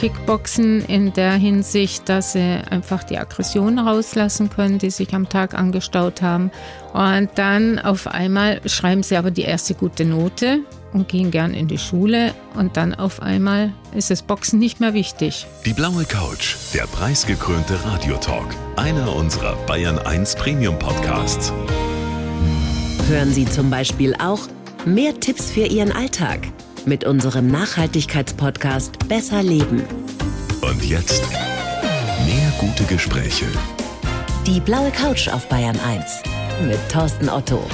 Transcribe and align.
Kickboxen 0.00 0.82
in 0.86 1.12
der 1.12 1.32
Hinsicht, 1.32 2.08
dass 2.08 2.32
sie 2.32 2.40
einfach 2.70 3.04
die 3.04 3.18
Aggressionen 3.18 3.78
rauslassen 3.78 4.48
können, 4.48 4.78
die 4.78 4.88
sich 4.88 5.14
am 5.14 5.28
Tag 5.28 5.52
angestaut 5.52 6.22
haben. 6.22 6.50
Und 6.94 7.28
dann 7.34 7.78
auf 7.78 8.06
einmal 8.06 8.62
schreiben 8.64 9.02
sie 9.02 9.18
aber 9.18 9.30
die 9.30 9.42
erste 9.42 9.74
gute 9.74 10.06
Note 10.06 10.60
und 10.94 11.08
gehen 11.08 11.30
gern 11.30 11.52
in 11.52 11.68
die 11.68 11.76
Schule 11.76 12.32
und 12.54 12.78
dann 12.78 12.94
auf 12.94 13.20
einmal 13.20 13.74
ist 13.94 14.10
das 14.10 14.22
Boxen 14.22 14.58
nicht 14.58 14.80
mehr 14.80 14.94
wichtig. 14.94 15.46
Die 15.66 15.74
blaue 15.74 16.06
Couch, 16.06 16.56
der 16.72 16.86
preisgekrönte 16.86 17.84
Radiotalk, 17.84 18.56
einer 18.76 19.14
unserer 19.14 19.54
Bayern 19.66 19.98
1 19.98 20.34
Premium 20.36 20.78
Podcasts. 20.78 21.52
Hören 23.06 23.34
Sie 23.34 23.44
zum 23.44 23.68
Beispiel 23.68 24.14
auch 24.14 24.40
mehr 24.86 25.20
Tipps 25.20 25.50
für 25.50 25.66
Ihren 25.66 25.92
Alltag 25.92 26.48
mit 26.86 27.04
unserem 27.04 27.48
Nachhaltigkeitspodcast 27.48 29.08
Besser 29.08 29.42
Leben. 29.42 29.82
Und 30.62 30.84
jetzt 30.84 31.22
mehr 32.24 32.52
gute 32.58 32.84
Gespräche. 32.84 33.46
Die 34.46 34.60
blaue 34.60 34.90
Couch 34.90 35.28
auf 35.28 35.48
Bayern 35.48 35.78
1 35.80 36.22
mit 36.66 36.78
Thorsten 36.90 37.28
Otto. 37.28 37.64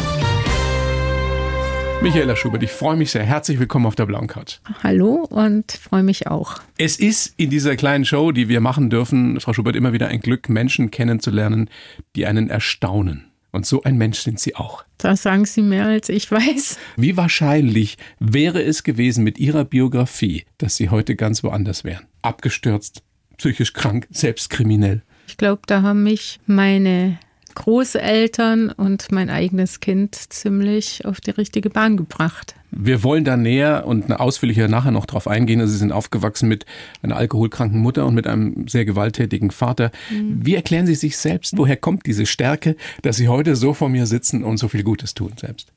Michaela 2.02 2.36
Schubert, 2.36 2.62
ich 2.62 2.70
freue 2.70 2.96
mich 2.96 3.10
sehr. 3.10 3.24
Herzlich 3.24 3.58
willkommen 3.58 3.86
auf 3.86 3.96
der 3.96 4.06
blauen 4.06 4.26
Couch. 4.26 4.58
Hallo 4.82 5.26
und 5.30 5.72
freue 5.72 6.02
mich 6.02 6.26
auch. 6.26 6.60
Es 6.76 6.98
ist 6.98 7.34
in 7.36 7.48
dieser 7.50 7.74
kleinen 7.76 8.04
Show, 8.04 8.32
die 8.32 8.48
wir 8.48 8.60
machen 8.60 8.90
dürfen, 8.90 9.40
Frau 9.40 9.52
Schubert, 9.52 9.76
immer 9.76 9.92
wieder 9.92 10.08
ein 10.08 10.20
Glück, 10.20 10.48
Menschen 10.48 10.90
kennenzulernen, 10.90 11.70
die 12.14 12.26
einen 12.26 12.50
erstaunen. 12.50 13.24
Und 13.56 13.64
so 13.64 13.82
ein 13.84 13.96
Mensch 13.96 14.18
sind 14.18 14.38
Sie 14.38 14.54
auch. 14.54 14.84
Das 14.98 15.22
sagen 15.22 15.46
Sie 15.46 15.62
mehr, 15.62 15.86
als 15.86 16.10
ich 16.10 16.30
weiß. 16.30 16.78
Wie 16.98 17.16
wahrscheinlich 17.16 17.96
wäre 18.20 18.62
es 18.62 18.82
gewesen 18.82 19.24
mit 19.24 19.38
Ihrer 19.38 19.64
Biografie, 19.64 20.44
dass 20.58 20.76
Sie 20.76 20.90
heute 20.90 21.16
ganz 21.16 21.42
woanders 21.42 21.82
wären? 21.82 22.04
Abgestürzt, 22.20 23.02
psychisch 23.38 23.72
krank, 23.72 24.08
selbst 24.10 24.50
kriminell. 24.50 25.02
Ich 25.26 25.38
glaube, 25.38 25.62
da 25.66 25.80
haben 25.80 26.02
mich 26.02 26.38
meine 26.44 27.18
Großeltern 27.56 28.70
und 28.70 29.10
mein 29.10 29.30
eigenes 29.30 29.80
Kind 29.80 30.14
ziemlich 30.14 31.04
auf 31.04 31.20
die 31.20 31.30
richtige 31.30 31.70
Bahn 31.70 31.96
gebracht. 31.96 32.54
Wir 32.70 33.02
wollen 33.02 33.24
da 33.24 33.36
näher 33.36 33.86
und 33.86 34.12
ausführlicher 34.12 34.68
nachher 34.68 34.90
noch 34.90 35.06
drauf 35.06 35.26
eingehen. 35.26 35.60
Also 35.60 35.72
Sie 35.72 35.78
sind 35.78 35.90
aufgewachsen 35.92 36.48
mit 36.48 36.66
einer 37.02 37.16
alkoholkranken 37.16 37.80
Mutter 37.80 38.06
und 38.06 38.14
mit 38.14 38.26
einem 38.26 38.68
sehr 38.68 38.84
gewalttätigen 38.84 39.50
Vater. 39.50 39.90
Mhm. 40.10 40.44
Wie 40.44 40.54
erklären 40.54 40.86
Sie 40.86 40.94
sich 40.94 41.16
selbst, 41.16 41.56
woher 41.56 41.76
kommt 41.76 42.06
diese 42.06 42.26
Stärke, 42.26 42.76
dass 43.02 43.16
Sie 43.16 43.28
heute 43.28 43.56
so 43.56 43.72
vor 43.72 43.88
mir 43.88 44.06
sitzen 44.06 44.44
und 44.44 44.58
so 44.58 44.68
viel 44.68 44.84
Gutes 44.84 45.14
tun 45.14 45.32
selbst? 45.40 45.72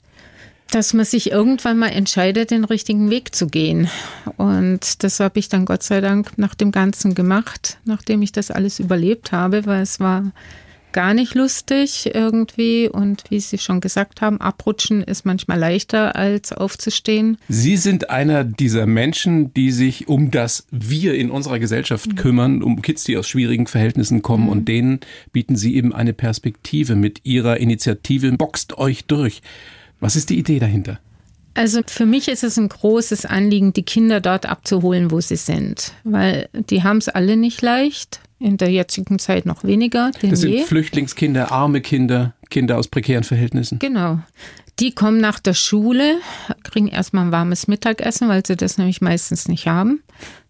dass 0.71 0.93
man 0.93 1.03
sich 1.03 1.31
irgendwann 1.31 1.79
mal 1.79 1.87
entscheidet, 1.87 2.51
den 2.51 2.63
richtigen 2.63 3.09
Weg 3.09 3.33
zu 3.33 3.47
gehen. 3.47 3.89
Und 4.37 5.03
das 5.03 5.19
habe 5.19 5.39
ich 5.39 5.49
dann 5.49 5.65
Gott 5.65 5.81
sei 5.81 5.99
Dank 5.99 6.37
nach 6.37 6.53
dem 6.53 6.71
Ganzen 6.71 7.15
gemacht, 7.15 7.79
nachdem 7.85 8.21
ich 8.21 8.31
das 8.31 8.51
alles 8.51 8.79
überlebt 8.79 9.31
habe, 9.31 9.65
weil 9.65 9.81
es 9.81 9.99
war 9.99 10.31
gar 10.91 11.13
nicht 11.13 11.35
lustig 11.35 12.11
irgendwie. 12.13 12.89
Und 12.89 13.23
wie 13.29 13.39
Sie 13.39 13.57
schon 13.57 13.81
gesagt 13.81 14.21
haben, 14.21 14.41
abrutschen 14.41 15.01
ist 15.01 15.25
manchmal 15.25 15.59
leichter 15.59 16.15
als 16.15 16.51
aufzustehen. 16.51 17.37
Sie 17.47 17.77
sind 17.77 18.09
einer 18.09 18.43
dieser 18.43 18.85
Menschen, 18.85 19.53
die 19.53 19.71
sich 19.71 20.07
um 20.07 20.31
das 20.31 20.65
Wir 20.71 21.15
in 21.15 21.31
unserer 21.31 21.59
Gesellschaft 21.59 22.07
mhm. 22.07 22.15
kümmern, 22.15 22.63
um 22.63 22.81
Kids, 22.81 23.03
die 23.03 23.17
aus 23.17 23.27
schwierigen 23.27 23.67
Verhältnissen 23.67 24.21
kommen. 24.21 24.45
Mhm. 24.45 24.49
Und 24.49 24.67
denen 24.67 24.99
bieten 25.31 25.55
Sie 25.55 25.75
eben 25.75 25.93
eine 25.93 26.13
Perspektive 26.13 26.95
mit 26.95 27.21
Ihrer 27.23 27.57
Initiative. 27.57 28.31
Boxt 28.33 28.77
euch 28.77 29.05
durch. 29.05 29.41
Was 29.99 30.15
ist 30.15 30.29
die 30.29 30.39
Idee 30.39 30.59
dahinter? 30.59 30.99
Also 31.53 31.81
für 31.85 32.05
mich 32.05 32.27
ist 32.27 32.43
es 32.43 32.57
ein 32.57 32.69
großes 32.69 33.25
Anliegen, 33.25 33.73
die 33.73 33.83
Kinder 33.83 34.21
dort 34.21 34.45
abzuholen, 34.45 35.11
wo 35.11 35.19
sie 35.19 35.35
sind, 35.35 35.93
weil 36.03 36.49
die 36.53 36.83
haben 36.83 36.97
es 36.97 37.09
alle 37.09 37.37
nicht 37.37 37.61
leicht 37.61 38.21
in 38.39 38.57
der 38.57 38.69
jetzigen 38.69 39.19
Zeit 39.19 39.45
noch 39.45 39.63
weniger. 39.63 40.11
das 40.21 40.41
sind 40.41 40.51
je. 40.51 40.63
Flüchtlingskinder, 40.63 41.51
arme 41.51 41.81
Kinder, 41.81 42.33
Kinder 42.49 42.77
aus 42.77 42.87
prekären 42.87 43.23
Verhältnissen. 43.23 43.79
Genau. 43.79 44.19
Die 44.79 44.93
kommen 44.93 45.19
nach 45.19 45.39
der 45.39 45.53
Schule, 45.53 46.19
kriegen 46.63 46.87
erstmal 46.87 47.25
ein 47.25 47.31
warmes 47.33 47.67
Mittagessen, 47.67 48.29
weil 48.29 48.45
sie 48.45 48.55
das 48.55 48.77
nämlich 48.77 49.01
meistens 49.01 49.49
nicht 49.49 49.67
haben. 49.67 50.01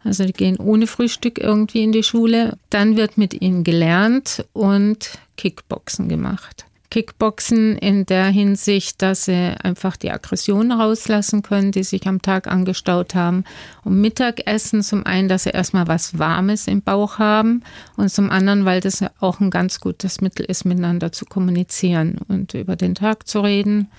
Also 0.04 0.24
die 0.24 0.34
gehen 0.34 0.58
ohne 0.58 0.86
Frühstück 0.86 1.40
irgendwie 1.40 1.84
in 1.84 1.92
die 1.92 2.04
Schule. 2.04 2.58
Dann 2.70 2.96
wird 2.96 3.18
mit 3.18 3.42
ihnen 3.42 3.64
gelernt 3.64 4.46
und 4.54 5.14
Kickboxen 5.36 6.10
gemacht. 6.10 6.66
Kickboxen 6.90 7.78
in 7.78 8.06
der 8.06 8.26
Hinsicht, 8.28 9.02
dass 9.02 9.26
sie 9.26 9.56
einfach 9.64 9.96
die 9.96 10.12
Aggressionen 10.12 10.72
rauslassen 10.72 11.44
können, 11.44 11.72
die 11.72 11.84
sich 11.84 12.08
am 12.08 12.22
Tag 12.22 12.48
angestaut 12.48 13.14
haben. 13.14 13.44
Und 13.84 14.02
Mittagessen 14.02 14.82
zum 14.82 15.06
einen, 15.06 15.28
dass 15.28 15.44
sie 15.44 15.52
erstmal 15.52 15.88
was 15.88 16.18
Warmes 16.18 16.68
im 16.68 16.82
Bauch 16.82 17.20
haben 17.20 17.64
und 17.96 18.10
zum 18.10 18.32
anderen, 18.32 18.66
weil 18.66 18.82
das 18.82 19.04
auch 19.20 19.40
ein 19.40 19.52
ganz 19.52 19.80
gutes 19.80 20.22
Mittel 20.22 20.46
ist, 20.46 20.66
miteinander 20.66 21.12
zu 21.12 21.26
kommunizieren 21.26 22.18
und 22.28 22.54
über 22.56 22.76
den 22.76 22.96
Tag 22.96 23.28
zu 23.28 23.42
reden. 23.42 23.90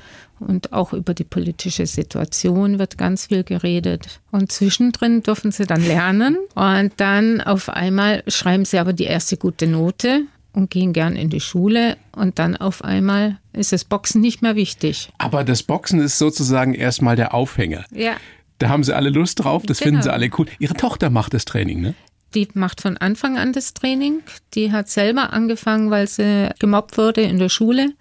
Und 0.40 0.72
auch 0.72 0.94
über 0.94 1.12
die 1.12 1.24
politische 1.24 1.84
Situation 1.84 2.78
wird 2.78 2.96
ganz 2.96 3.26
viel 3.26 3.44
geredet. 3.44 4.20
Und 4.30 4.50
zwischendrin 4.50 5.22
dürfen 5.22 5.52
sie 5.52 5.66
dann 5.66 5.84
lernen. 5.86 6.38
Und 6.54 6.92
dann 6.96 7.42
auf 7.42 7.68
einmal 7.68 8.22
schreiben 8.26 8.64
sie 8.64 8.78
aber 8.78 8.94
die 8.94 9.04
erste 9.04 9.36
gute 9.36 9.66
Note 9.66 10.22
und 10.52 10.70
gehen 10.70 10.92
gern 10.92 11.16
in 11.16 11.30
die 11.30 11.40
Schule 11.40 11.96
und 12.12 12.38
dann 12.38 12.56
auf 12.56 12.82
einmal 12.84 13.38
ist 13.52 13.72
das 13.72 13.84
Boxen 13.84 14.20
nicht 14.20 14.42
mehr 14.42 14.56
wichtig. 14.56 15.10
Aber 15.18 15.44
das 15.44 15.62
Boxen 15.62 16.00
ist 16.00 16.18
sozusagen 16.18 16.74
erstmal 16.74 17.16
der 17.16 17.34
Aufhänger. 17.34 17.84
Ja. 17.92 18.16
Da 18.58 18.68
haben 18.68 18.84
sie 18.84 18.94
alle 18.94 19.10
Lust 19.10 19.42
drauf, 19.42 19.64
das 19.64 19.78
genau. 19.78 19.88
finden 19.88 20.02
sie 20.02 20.12
alle 20.12 20.30
cool. 20.38 20.46
Ihre 20.58 20.74
Tochter 20.74 21.10
macht 21.10 21.34
das 21.34 21.44
Training, 21.44 21.80
ne? 21.80 21.94
Die 22.34 22.46
macht 22.54 22.80
von 22.80 22.96
Anfang 22.96 23.38
an 23.38 23.52
das 23.52 23.74
Training. 23.74 24.20
Die 24.54 24.70
hat 24.70 24.88
selber 24.88 25.32
angefangen, 25.32 25.90
weil 25.90 26.06
sie 26.06 26.50
gemobbt 26.60 26.96
wurde 26.96 27.22
in 27.22 27.38
der 27.38 27.48
Schule 27.48 27.92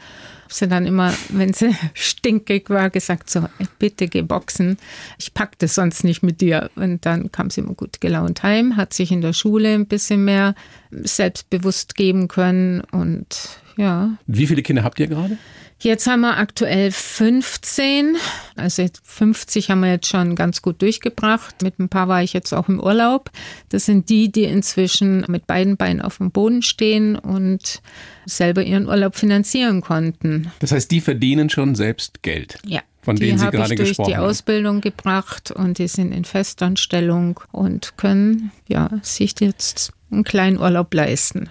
habe 0.50 0.56
sie 0.56 0.68
dann 0.68 0.88
immer, 0.88 1.14
wenn 1.30 1.54
sie 1.54 1.76
stinkig 1.94 2.70
war, 2.72 2.90
gesagt, 2.90 3.30
so, 3.30 3.46
bitte 3.78 4.08
geh 4.08 4.24
boxen, 4.24 4.78
ich 5.20 5.34
pack 5.36 5.60
das 5.60 5.76
sonst 5.76 6.04
nicht 6.04 6.24
mit 6.24 6.42
dir. 6.42 6.72
Und 6.76 7.06
dann 7.06 7.32
kam 7.32 7.52
sie 7.52 7.62
immer 7.62 7.76
gut 7.76 8.02
gelaunt 8.02 8.42
heim, 8.42 8.76
hat 8.76 8.94
sich 8.94 9.12
in 9.12 9.22
der 9.22 9.34
Schule 9.34 9.76
ein 9.76 9.86
bisschen 9.86 10.26
mehr 10.26 10.56
selbstbewusst 10.90 11.96
geben 11.96 12.28
können 12.28 12.82
und 12.92 13.60
ja. 13.78 14.18
Wie 14.26 14.48
viele 14.48 14.64
Kinder 14.64 14.84
habt 14.84 15.00
ihr 15.00 15.08
gerade? 15.08 15.38
Jetzt 15.82 16.08
haben 16.08 16.22
wir 16.22 16.38
aktuell 16.38 16.92
15. 16.92 18.18
Also 18.58 18.86
50 19.04 19.72
haben 19.72 19.80
wir 19.80 19.92
jetzt 19.92 20.08
schon 20.08 20.36
ganz 20.36 20.62
gut 20.62 20.82
durchgebracht. 20.82 21.62
Mit 21.62 21.80
ein 21.80 21.88
paar 21.88 22.10
war 22.10 22.22
ich 22.22 22.34
jetzt 22.34 22.54
auch 22.54 22.68
im 22.68 22.82
Urlaub. 22.82 23.32
Das 23.70 23.86
sind 23.86 24.10
die, 24.10 24.30
die 24.30 24.44
inzwischen 24.44 25.26
mit 25.30 25.48
beiden 25.48 25.78
Beinen 25.78 26.02
auf 26.02 26.18
dem 26.18 26.32
Boden 26.32 26.64
stehen 26.64 27.16
und 27.16 27.82
selber 28.26 28.62
ihren 28.62 28.88
Urlaub 28.88 29.16
finanzieren 29.16 29.80
konnten. 29.80 30.52
Das 30.60 30.74
heißt, 30.74 30.92
die 30.92 31.00
verdienen 31.00 31.50
schon 31.50 31.76
selbst 31.76 32.24
Geld. 32.24 32.60
Ja. 32.66 32.82
Von 33.02 33.16
die 33.16 33.28
denen 33.28 33.40
Sie 33.40 33.50
gerade 33.50 33.74
ich 33.74 33.78
durch 33.78 33.90
gesprochen 33.90 34.10
die 34.10 34.18
Ausbildung 34.18 34.82
gebracht 34.82 35.52
und 35.52 35.78
die 35.78 35.88
sind 35.88 36.12
in 36.12 36.26
Festanstellung 36.26 37.40
und 37.54 37.96
können 37.96 38.52
ja 38.68 38.90
sich 39.02 39.34
jetzt 39.40 39.94
einen 40.12 40.26
kleinen 40.26 40.58
Urlaub 40.58 40.94
leisten. 40.94 41.50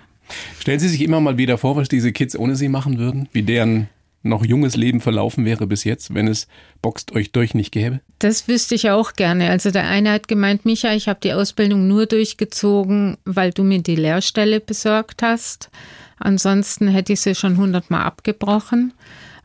Stellen 0.60 0.78
Sie 0.78 0.88
sich 0.88 1.00
immer 1.00 1.20
mal 1.20 1.38
wieder 1.38 1.56
vor, 1.56 1.76
was 1.76 1.88
diese 1.88 2.12
Kids 2.12 2.36
ohne 2.36 2.54
Sie 2.54 2.68
machen 2.68 2.98
würden? 2.98 3.30
Wie 3.32 3.42
deren 3.42 3.88
noch 4.22 4.44
junges 4.44 4.76
Leben 4.76 5.00
verlaufen 5.00 5.44
wäre 5.44 5.66
bis 5.66 5.84
jetzt, 5.84 6.14
wenn 6.14 6.28
es 6.28 6.48
Boxt 6.82 7.12
euch 7.12 7.32
durch 7.32 7.54
nicht 7.54 7.72
gäbe? 7.72 8.00
Das 8.18 8.48
wüsste 8.48 8.74
ich 8.74 8.90
auch 8.90 9.12
gerne. 9.12 9.50
Also 9.50 9.70
der 9.70 9.86
eine 9.86 10.12
hat 10.12 10.28
gemeint, 10.28 10.64
Micha, 10.64 10.92
ich 10.92 11.08
habe 11.08 11.20
die 11.22 11.32
Ausbildung 11.32 11.86
nur 11.88 12.06
durchgezogen, 12.06 13.16
weil 13.24 13.52
du 13.52 13.64
mir 13.64 13.80
die 13.80 13.96
Lehrstelle 13.96 14.60
besorgt 14.60 15.22
hast. 15.22 15.70
Ansonsten 16.18 16.88
hätte 16.88 17.12
ich 17.12 17.20
sie 17.20 17.34
schon 17.34 17.56
hundertmal 17.56 18.02
abgebrochen. 18.02 18.92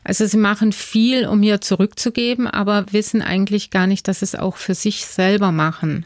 Also 0.02 0.26
sie 0.26 0.36
machen 0.36 0.72
viel, 0.72 1.26
um 1.26 1.40
mir 1.40 1.60
zurückzugeben, 1.60 2.46
aber 2.46 2.86
wissen 2.90 3.22
eigentlich 3.22 3.70
gar 3.70 3.86
nicht, 3.86 4.06
dass 4.06 4.18
sie 4.18 4.26
es 4.26 4.34
auch 4.34 4.56
für 4.56 4.74
sich 4.74 5.06
selber 5.06 5.50
machen. 5.50 6.04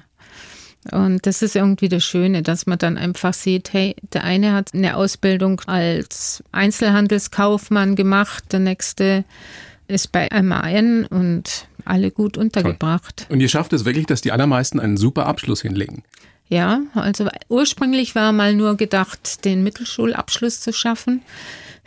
Und 0.93 1.27
das 1.27 1.43
ist 1.43 1.57
irgendwie 1.57 1.89
das 1.89 2.05
Schöne, 2.05 2.43
dass 2.43 2.67
man 2.67 2.79
dann 2.79 2.97
einfach 2.97 3.35
sieht, 3.35 3.73
hey, 3.73 3.97
der 4.13 4.25
eine 4.25 4.53
hat 4.53 4.75
eine 4.75 4.97
Ausbildung 4.97 5.61
als 5.67 6.43
Einzelhandelskaufmann 6.53 7.97
gemacht, 7.97 8.45
der 8.53 8.61
nächste 8.61 9.25
ist 9.89 10.13
bei 10.13 10.29
MAN 10.43 11.07
und 11.07 11.67
alle 11.85 12.11
gut 12.11 12.37
untergebracht. 12.37 13.27
Toll. 13.29 13.35
Und 13.35 13.41
ihr 13.41 13.49
schafft 13.49 13.73
es 13.73 13.85
wirklich, 13.85 14.07
dass 14.07 14.21
die 14.21 14.33
allermeisten 14.33 14.81
einen 14.81 14.97
super 14.97 15.27
Abschluss 15.27 15.63
hinlegen. 15.63 16.03
Ja, 16.49 16.81
also 16.95 17.29
ursprünglich 17.49 18.15
war 18.15 18.33
mal 18.33 18.55
nur 18.55 18.77
gedacht, 18.77 19.45
den 19.45 19.63
Mittelschulabschluss 19.63 20.61
zu 20.61 20.73
schaffen. 20.73 21.23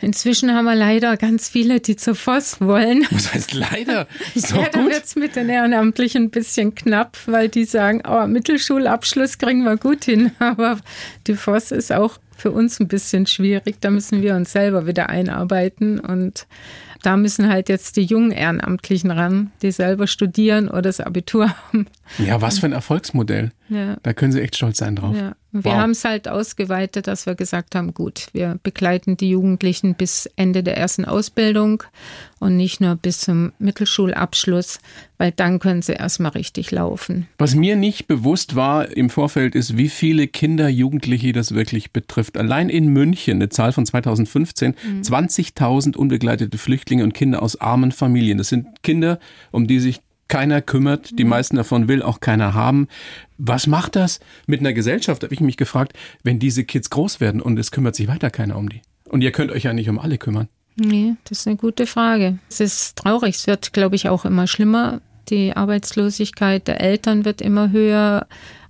Inzwischen 0.02 0.52
haben 0.52 0.64
wir 0.64 0.74
leider 0.74 1.16
ganz 1.16 1.48
viele, 1.48 1.78
die 1.78 1.94
zur 1.94 2.16
Voss 2.16 2.60
wollen. 2.60 3.06
Was 3.12 3.32
heißt 3.32 3.54
leider? 3.54 4.08
So 4.34 4.56
ja, 4.56 4.68
dann 4.68 4.90
wird 4.90 5.04
es 5.04 5.14
mit 5.14 5.36
den 5.36 5.48
Ehrenamtlichen 5.48 6.24
ein 6.24 6.30
bisschen 6.30 6.74
knapp, 6.74 7.16
weil 7.26 7.48
die 7.48 7.64
sagen, 7.64 8.02
oh, 8.06 8.26
Mittelschulabschluss 8.26 9.38
kriegen 9.38 9.62
wir 9.62 9.76
gut 9.76 10.04
hin. 10.04 10.32
Aber 10.40 10.80
die 11.28 11.34
Voss 11.34 11.70
ist 11.70 11.92
auch 11.92 12.18
für 12.36 12.50
uns 12.50 12.80
ein 12.80 12.88
bisschen 12.88 13.26
schwierig. 13.26 13.76
Da 13.80 13.90
müssen 13.90 14.22
wir 14.22 14.34
uns 14.34 14.50
selber 14.50 14.88
wieder 14.88 15.08
einarbeiten. 15.08 16.00
Und 16.00 16.48
da 17.02 17.16
müssen 17.16 17.48
halt 17.48 17.68
jetzt 17.68 17.96
die 17.96 18.04
jungen 18.04 18.32
Ehrenamtlichen 18.32 19.12
ran, 19.12 19.52
die 19.62 19.70
selber 19.70 20.08
studieren 20.08 20.68
oder 20.68 20.82
das 20.82 21.00
Abitur 21.00 21.54
haben. 21.68 21.86
Ja, 22.18 22.40
was 22.40 22.58
für 22.58 22.66
ein 22.66 22.72
Erfolgsmodell. 22.72 23.52
Ja. 23.72 23.96
Da 24.02 24.12
können 24.12 24.32
Sie 24.32 24.40
echt 24.40 24.56
stolz 24.56 24.78
sein 24.78 24.96
drauf. 24.96 25.16
Ja. 25.16 25.34
Wir 25.54 25.64
wow. 25.64 25.72
haben 25.74 25.90
es 25.90 26.04
halt 26.06 26.28
ausgeweitet, 26.28 27.06
dass 27.06 27.26
wir 27.26 27.34
gesagt 27.34 27.74
haben, 27.74 27.92
gut, 27.92 28.28
wir 28.32 28.58
begleiten 28.62 29.18
die 29.18 29.28
Jugendlichen 29.28 29.94
bis 29.94 30.24
Ende 30.34 30.62
der 30.62 30.78
ersten 30.78 31.04
Ausbildung 31.04 31.82
und 32.38 32.56
nicht 32.56 32.80
nur 32.80 32.96
bis 32.96 33.20
zum 33.20 33.52
Mittelschulabschluss, 33.58 34.80
weil 35.18 35.30
dann 35.30 35.58
können 35.58 35.82
sie 35.82 35.92
erstmal 35.92 36.30
richtig 36.30 36.70
laufen. 36.70 37.28
Was 37.36 37.54
mir 37.54 37.76
nicht 37.76 38.06
bewusst 38.06 38.56
war 38.56 38.96
im 38.96 39.10
Vorfeld 39.10 39.54
ist, 39.54 39.76
wie 39.76 39.90
viele 39.90 40.26
Kinder, 40.26 40.70
Jugendliche 40.70 41.34
das 41.34 41.54
wirklich 41.54 41.92
betrifft. 41.92 42.38
Allein 42.38 42.70
in 42.70 42.88
München, 42.88 43.36
eine 43.36 43.50
Zahl 43.50 43.72
von 43.72 43.84
2015, 43.84 44.74
mhm. 44.82 45.02
20.000 45.02 45.96
unbegleitete 45.98 46.56
Flüchtlinge 46.56 47.04
und 47.04 47.12
Kinder 47.12 47.42
aus 47.42 47.60
armen 47.60 47.92
Familien. 47.92 48.38
Das 48.38 48.48
sind 48.48 48.82
Kinder, 48.82 49.18
um 49.50 49.66
die 49.66 49.80
sich 49.80 50.00
keiner 50.32 50.62
kümmert, 50.62 51.18
die 51.18 51.24
mhm. 51.24 51.30
meisten 51.30 51.56
davon 51.56 51.88
will 51.88 52.02
auch 52.02 52.20
keiner 52.20 52.54
haben. 52.54 52.88
Was 53.36 53.66
macht 53.66 53.96
das 53.96 54.18
mit 54.46 54.60
einer 54.60 54.72
Gesellschaft, 54.72 55.24
habe 55.24 55.34
ich 55.34 55.40
mich 55.40 55.58
gefragt, 55.58 55.92
wenn 56.22 56.38
diese 56.38 56.64
Kids 56.64 56.88
groß 56.88 57.20
werden 57.20 57.42
und 57.42 57.58
es 57.58 57.70
kümmert 57.70 57.94
sich 57.94 58.08
weiter 58.08 58.30
keiner 58.30 58.56
um 58.56 58.70
die? 58.70 58.80
Und 59.10 59.20
ihr 59.20 59.30
könnt 59.30 59.50
euch 59.52 59.64
ja 59.64 59.74
nicht 59.74 59.90
um 59.90 59.98
alle 59.98 60.16
kümmern. 60.16 60.48
Nee, 60.76 61.16
das 61.24 61.40
ist 61.40 61.48
eine 61.48 61.56
gute 61.56 61.84
Frage. 61.84 62.38
Es 62.48 62.60
ist 62.60 62.96
traurig, 62.96 63.36
es 63.36 63.46
wird, 63.46 63.74
glaube 63.74 63.94
ich, 63.94 64.08
auch 64.08 64.24
immer 64.24 64.46
schlimmer. 64.46 65.02
Die 65.28 65.54
Arbeitslosigkeit 65.54 66.66
der 66.66 66.80
Eltern 66.80 67.26
wird 67.26 67.42
immer 67.42 67.70
höher. 67.70 68.26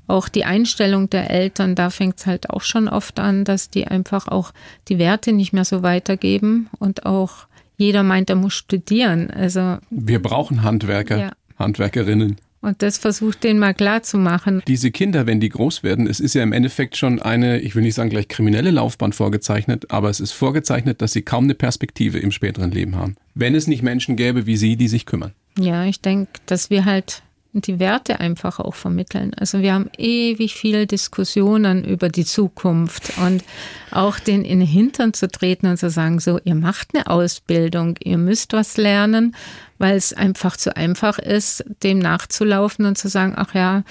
Auch 0.09 0.29
die 0.29 0.45
Einstellung 0.45 1.11
der 1.11 1.31
Eltern, 1.31 1.77
da 1.77 1.91
fängt 1.91 2.19
es 2.19 2.27
halt 2.27 2.51
auch 2.51 2.63
schon 2.63 2.89
oft 2.89 3.21
an, 3.21 3.45
dass 3.45 3.71
die 3.71 3.87
einfach 3.87 4.27
auch 4.27 4.53
die 4.89 4.99
Werte 4.99 5.33
nicht 5.33 5.53
mehr 5.53 5.65
so 5.65 5.85
weitergeben 5.85 6.69
und 6.81 7.07
auch 7.07 7.47
jeder 7.77 8.03
meint, 8.03 8.31
er 8.31 8.37
muss 8.37 8.55
studieren. 8.55 9.31
Also 9.31 9.79
wir 9.91 10.23
brauchen 10.23 10.63
Handwerker. 10.63 11.19
Ja. 11.19 11.33
Handwerkerinnen. 11.63 12.37
Und 12.63 12.81
das 12.81 12.97
versucht 12.97 13.43
denen 13.43 13.59
mal 13.59 13.75
klar 13.75 14.05
zu 14.05 14.17
machen. 14.19 14.63
Diese 14.69 14.93
Kinder, 14.93 15.27
wenn 15.27 15.41
die 15.41 15.49
groß 15.49 15.83
werden, 15.83 16.07
es 16.07 16.21
ist 16.21 16.35
ja 16.35 16.45
im 16.45 16.53
Endeffekt 16.53 16.97
schon 16.97 17.21
eine, 17.21 17.59
ich 17.61 17.75
will 17.75 17.83
nicht 17.83 17.95
sagen 17.95 18.09
gleich 18.09 18.29
kriminelle 18.29 18.71
Laufbahn 18.71 19.13
vorgezeichnet, 19.13 19.91
aber 19.91 20.11
es 20.11 20.21
ist 20.21 20.31
vorgezeichnet, 20.31 21.03
dass 21.03 21.13
sie 21.13 21.23
kaum 21.23 21.45
eine 21.45 21.55
Perspektive 21.55 22.21
im 22.21 22.31
späteren 22.31 22.71
Leben 22.71 22.95
haben. 22.95 23.17
Wenn 23.35 23.57
es 23.57 23.67
nicht 23.67 23.83
Menschen 23.83 24.15
gäbe 24.15 24.47
wie 24.47 24.57
Sie, 24.57 24.77
die 24.77 24.87
sich 24.87 25.07
kümmern. 25.07 25.33
Ja, 25.59 25.85
ich 25.85 26.01
denke, 26.01 26.31
dass 26.47 26.71
wir 26.71 26.85
halt 26.85 27.23
die 27.53 27.79
Werte 27.79 28.21
einfach 28.21 28.61
auch 28.61 28.75
vermitteln. 28.75 29.35
Also 29.35 29.61
wir 29.61 29.75
haben 29.75 29.91
ewig 29.99 30.55
viele 30.55 30.87
Diskussionen 30.87 31.85
über 31.85 32.09
die 32.09 32.25
Zukunft 32.25 33.19
und 33.19 33.45
auch 33.91 34.19
den 34.19 34.45
in 34.45 34.61
den 34.61 34.69
Hintern 34.69 35.13
zu 35.13 35.29
treten 35.29 35.67
und 35.67 35.77
zu 35.77 35.91
sagen, 35.91 36.19
so, 36.19 36.41
ihr 36.45 36.55
macht 36.55 36.95
eine 36.95 37.09
Ausbildung, 37.09 37.97
ihr 38.03 38.17
müsst 38.17 38.55
was 38.55 38.79
lernen, 38.79 39.37
weil 39.83 39.97
es 39.97 40.13
einfach 40.13 40.57
zu 40.57 40.77
einfach 40.77 41.19
ist, 41.19 41.65
dem 41.83 41.99
nachzulaufen 41.99 42.87
und 42.87 42.97
zu 42.97 43.09
sagen, 43.09 43.35
ach 43.37 43.53
ja, 43.53 43.83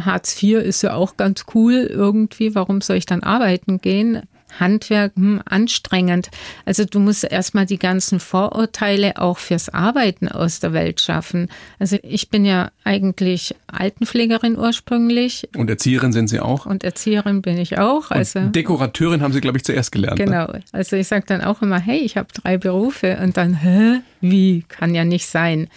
Hartz 0.00 0.40
IV 0.40 0.58
ist 0.58 0.82
ja 0.82 0.94
auch 0.94 1.16
ganz 1.16 1.44
cool 1.54 1.88
irgendwie, 1.90 2.54
warum 2.54 2.80
soll 2.80 2.96
ich 2.96 3.04
dann 3.04 3.24
arbeiten 3.24 3.80
gehen? 3.80 4.22
Handwerk 4.58 5.12
hm, 5.16 5.40
anstrengend. 5.44 6.30
Also 6.64 6.84
du 6.84 6.98
musst 6.98 7.24
erstmal 7.24 7.66
die 7.66 7.78
ganzen 7.78 8.18
Vorurteile 8.18 9.18
auch 9.18 9.38
fürs 9.38 9.68
Arbeiten 9.68 10.28
aus 10.28 10.60
der 10.60 10.72
Welt 10.72 11.00
schaffen. 11.00 11.48
Also 11.78 11.98
ich 12.02 12.30
bin 12.30 12.44
ja 12.44 12.70
eigentlich 12.84 13.54
Altenpflegerin 13.66 14.58
ursprünglich. 14.58 15.48
Und 15.56 15.70
Erzieherin 15.70 16.12
sind 16.12 16.28
Sie 16.28 16.40
auch? 16.40 16.66
Und 16.66 16.84
Erzieherin 16.84 17.42
bin 17.42 17.58
ich 17.58 17.78
auch. 17.78 18.10
Also 18.10 18.40
Und 18.40 18.56
Dekorateurin 18.56 19.22
haben 19.22 19.32
Sie, 19.32 19.40
glaube 19.40 19.58
ich, 19.58 19.64
zuerst 19.64 19.92
gelernt. 19.92 20.18
Ne? 20.18 20.24
Genau. 20.24 20.46
Ne? 20.46 20.62
Also 20.72 20.96
ich 20.96 21.06
sage 21.06 21.24
dann 21.26 21.42
auch 21.42 21.62
immer, 21.62 21.78
hey, 21.78 21.98
ich 21.98 22.16
habe 22.16 22.28
drei 22.32 22.58
Berufe. 22.58 23.18
Und 23.22 23.36
dann, 23.36 23.54
hä, 23.54 24.00
wie? 24.20 24.64
Kann 24.68 24.94
ja 24.94 25.04
nicht 25.04 25.26
sein. 25.26 25.68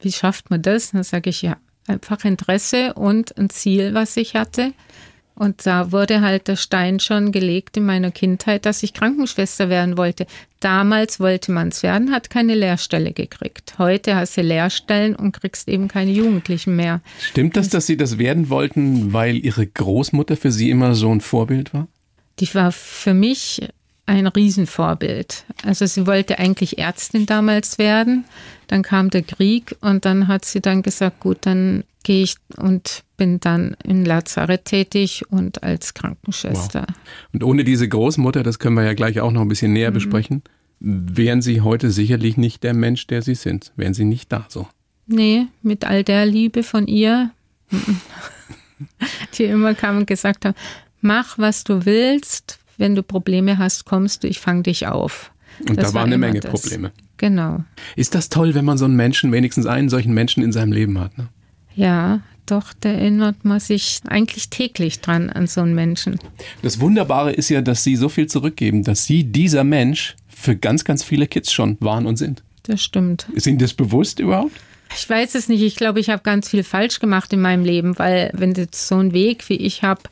Wie 0.00 0.12
schafft 0.12 0.50
man 0.50 0.62
das? 0.62 0.92
Dann 0.92 1.02
sage 1.02 1.30
ich, 1.30 1.42
ja, 1.42 1.56
einfach 1.86 2.24
Interesse 2.24 2.94
und 2.94 3.36
ein 3.38 3.50
Ziel, 3.50 3.94
was 3.94 4.16
ich 4.16 4.34
hatte. 4.34 4.72
Und 5.38 5.64
da 5.66 5.92
wurde 5.92 6.20
halt 6.20 6.48
der 6.48 6.56
Stein 6.56 6.98
schon 6.98 7.30
gelegt 7.30 7.76
in 7.76 7.86
meiner 7.86 8.10
Kindheit, 8.10 8.66
dass 8.66 8.82
ich 8.82 8.92
Krankenschwester 8.92 9.68
werden 9.68 9.96
wollte. 9.96 10.26
Damals 10.58 11.20
wollte 11.20 11.52
man 11.52 11.68
es 11.68 11.84
werden, 11.84 12.10
hat 12.10 12.28
keine 12.28 12.56
Lehrstelle 12.56 13.12
gekriegt. 13.12 13.74
Heute 13.78 14.16
hast 14.16 14.36
du 14.36 14.42
Lehrstellen 14.42 15.14
und 15.14 15.30
kriegst 15.30 15.68
eben 15.68 15.86
keine 15.86 16.10
Jugendlichen 16.10 16.74
mehr. 16.74 17.00
Stimmt 17.20 17.56
das, 17.56 17.68
dass 17.68 17.86
Sie 17.86 17.96
das 17.96 18.18
werden 18.18 18.50
wollten, 18.50 19.12
weil 19.12 19.36
Ihre 19.36 19.64
Großmutter 19.64 20.36
für 20.36 20.50
Sie 20.50 20.70
immer 20.70 20.96
so 20.96 21.12
ein 21.12 21.20
Vorbild 21.20 21.72
war? 21.72 21.86
Die 22.40 22.52
war 22.54 22.72
für 22.72 23.14
mich 23.14 23.60
ein 24.06 24.26
Riesenvorbild. 24.26 25.44
Also 25.64 25.86
sie 25.86 26.06
wollte 26.06 26.38
eigentlich 26.38 26.78
Ärztin 26.78 27.26
damals 27.26 27.78
werden. 27.78 28.24
Dann 28.66 28.82
kam 28.82 29.10
der 29.10 29.22
Krieg 29.22 29.76
und 29.82 30.04
dann 30.04 30.28
hat 30.28 30.46
sie 30.46 30.60
dann 30.60 30.82
gesagt, 30.82 31.20
gut, 31.20 31.38
dann 31.42 31.84
gehe 32.02 32.22
ich 32.22 32.36
und 32.56 33.04
bin 33.16 33.40
dann 33.40 33.76
in 33.84 34.04
Lazarett 34.04 34.64
tätig 34.64 35.24
und 35.30 35.62
als 35.62 35.94
Krankenschwester. 35.94 36.86
Wow. 36.88 36.96
Und 37.32 37.44
ohne 37.44 37.64
diese 37.64 37.88
Großmutter, 37.88 38.42
das 38.42 38.58
können 38.58 38.76
wir 38.76 38.84
ja 38.84 38.94
gleich 38.94 39.20
auch 39.20 39.32
noch 39.32 39.42
ein 39.42 39.48
bisschen 39.48 39.72
näher 39.72 39.90
mhm. 39.90 39.94
besprechen, 39.94 40.42
wären 40.80 41.42
Sie 41.42 41.60
heute 41.60 41.90
sicherlich 41.90 42.36
nicht 42.36 42.62
der 42.62 42.74
Mensch, 42.74 43.06
der 43.06 43.22
Sie 43.22 43.34
sind. 43.34 43.72
Wären 43.76 43.94
Sie 43.94 44.04
nicht 44.04 44.32
da 44.32 44.46
so. 44.48 44.68
Nee, 45.06 45.46
mit 45.62 45.84
all 45.84 46.04
der 46.04 46.26
Liebe 46.26 46.62
von 46.62 46.86
ihr, 46.86 47.30
die 49.38 49.44
immer 49.44 49.74
kam 49.74 49.98
und 49.98 50.06
gesagt 50.06 50.44
haben, 50.44 50.54
mach, 51.00 51.38
was 51.38 51.64
du 51.64 51.84
willst. 51.84 52.58
Wenn 52.76 52.94
du 52.94 53.02
Probleme 53.02 53.58
hast, 53.58 53.86
kommst 53.86 54.22
du, 54.22 54.28
ich 54.28 54.38
fange 54.38 54.62
dich 54.62 54.86
auf. 54.86 55.32
Und 55.68 55.76
das 55.76 55.88
da 55.88 55.94
war 55.94 56.04
eine 56.04 56.18
Menge 56.18 56.40
das. 56.40 56.52
Probleme. 56.52 56.92
Genau. 57.16 57.64
Ist 57.96 58.14
das 58.14 58.28
toll, 58.28 58.54
wenn 58.54 58.64
man 58.64 58.78
so 58.78 58.84
einen 58.84 58.94
Menschen, 58.94 59.32
wenigstens 59.32 59.66
einen 59.66 59.88
solchen 59.88 60.14
Menschen 60.14 60.44
in 60.44 60.52
seinem 60.52 60.70
Leben 60.72 61.00
hat? 61.00 61.18
Ne? 61.18 61.28
Ja, 61.78 62.22
doch, 62.46 62.72
da 62.80 62.88
erinnert 62.88 63.44
man 63.44 63.60
sich 63.60 64.00
eigentlich 64.08 64.50
täglich 64.50 65.00
dran 65.00 65.30
an 65.30 65.46
so 65.46 65.60
einen 65.60 65.76
Menschen. 65.76 66.18
Das 66.60 66.80
Wunderbare 66.80 67.32
ist 67.32 67.50
ja, 67.50 67.60
dass 67.60 67.84
Sie 67.84 67.94
so 67.94 68.08
viel 68.08 68.26
zurückgeben, 68.26 68.82
dass 68.82 69.04
Sie 69.04 69.22
dieser 69.22 69.62
Mensch 69.62 70.16
für 70.26 70.56
ganz, 70.56 70.84
ganz 70.84 71.04
viele 71.04 71.28
Kids 71.28 71.52
schon 71.52 71.76
waren 71.78 72.06
und 72.06 72.16
sind. 72.16 72.42
Das 72.64 72.82
stimmt. 72.82 73.28
Ist 73.32 73.46
Ihnen 73.46 73.58
das 73.58 73.74
bewusst 73.74 74.18
überhaupt? 74.18 74.56
Ich 74.96 75.08
weiß 75.08 75.36
es 75.36 75.48
nicht. 75.48 75.62
Ich 75.62 75.76
glaube, 75.76 76.00
ich 76.00 76.10
habe 76.10 76.24
ganz 76.24 76.48
viel 76.48 76.64
falsch 76.64 76.98
gemacht 76.98 77.32
in 77.32 77.40
meinem 77.40 77.64
Leben, 77.64 77.96
weil 77.96 78.32
wenn 78.34 78.54
du 78.54 78.66
so 78.74 78.96
einen 78.96 79.12
Weg 79.12 79.48
wie 79.48 79.58
ich 79.58 79.84
habe, 79.84 80.02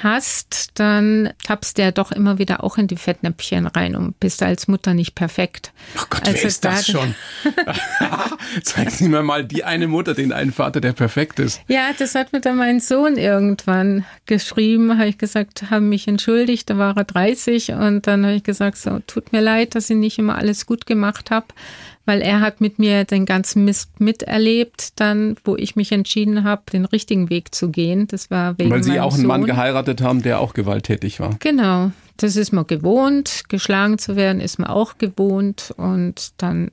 hast, 0.00 0.70
dann 0.74 1.32
tappst 1.44 1.78
du 1.78 1.82
ja 1.82 1.90
doch 1.90 2.12
immer 2.12 2.38
wieder 2.38 2.62
auch 2.64 2.78
in 2.78 2.86
die 2.86 2.96
Fettnäpfchen 2.96 3.66
rein 3.66 3.96
und 3.96 4.18
bist 4.20 4.42
als 4.42 4.68
Mutter 4.68 4.94
nicht 4.94 5.14
perfekt. 5.14 5.72
Ach 5.96 6.08
Gott, 6.10 6.26
also 6.26 6.34
wer 6.34 6.44
ist 6.44 6.64
das 6.64 6.86
schon? 6.86 7.14
Sie 8.88 9.08
mir 9.08 9.22
mal 9.22 9.44
die 9.44 9.64
eine 9.64 9.86
Mutter, 9.86 10.14
den 10.14 10.32
einen 10.32 10.52
Vater, 10.52 10.80
der 10.80 10.92
perfekt 10.92 11.38
ist. 11.38 11.60
Ja, 11.68 11.90
das 11.98 12.14
hat 12.14 12.32
mir 12.32 12.40
dann 12.40 12.56
mein 12.56 12.80
Sohn 12.80 13.16
irgendwann 13.16 14.04
geschrieben, 14.26 14.98
habe 14.98 15.08
ich 15.08 15.18
gesagt, 15.18 15.70
habe 15.70 15.82
mich 15.82 16.08
entschuldigt, 16.08 16.70
da 16.70 16.78
war 16.78 16.96
er 16.96 17.04
30 17.04 17.72
und 17.72 18.06
dann 18.06 18.24
habe 18.24 18.36
ich 18.36 18.44
gesagt, 18.44 18.78
so, 18.78 19.00
tut 19.06 19.32
mir 19.32 19.40
leid, 19.40 19.74
dass 19.74 19.90
ich 19.90 19.96
nicht 19.96 20.18
immer 20.18 20.36
alles 20.36 20.66
gut 20.66 20.86
gemacht 20.86 21.30
habe 21.30 21.46
weil 22.04 22.20
er 22.20 22.40
hat 22.40 22.60
mit 22.60 22.78
mir 22.78 23.04
den 23.04 23.26
ganzen 23.26 23.64
Mist 23.64 24.00
miterlebt, 24.00 25.00
dann, 25.00 25.36
wo 25.44 25.56
ich 25.56 25.76
mich 25.76 25.92
entschieden 25.92 26.44
habe, 26.44 26.62
den 26.72 26.84
richtigen 26.84 27.30
Weg 27.30 27.54
zu 27.54 27.70
gehen. 27.70 28.06
Das 28.08 28.30
war 28.30 28.58
wegen 28.58 28.70
Weil 28.70 28.82
Sie 28.82 29.00
auch 29.00 29.12
einen 29.12 29.22
Sohn. 29.22 29.28
Mann 29.28 29.44
geheiratet 29.44 30.02
haben, 30.02 30.22
der 30.22 30.40
auch 30.40 30.54
gewalttätig 30.54 31.20
war. 31.20 31.36
Genau, 31.40 31.92
das 32.16 32.36
ist 32.36 32.52
man 32.52 32.66
gewohnt. 32.66 33.44
Geschlagen 33.48 33.98
zu 33.98 34.16
werden 34.16 34.40
ist 34.40 34.58
man 34.58 34.68
auch 34.68 34.98
gewohnt 34.98 35.72
und 35.76 36.32
dann 36.38 36.70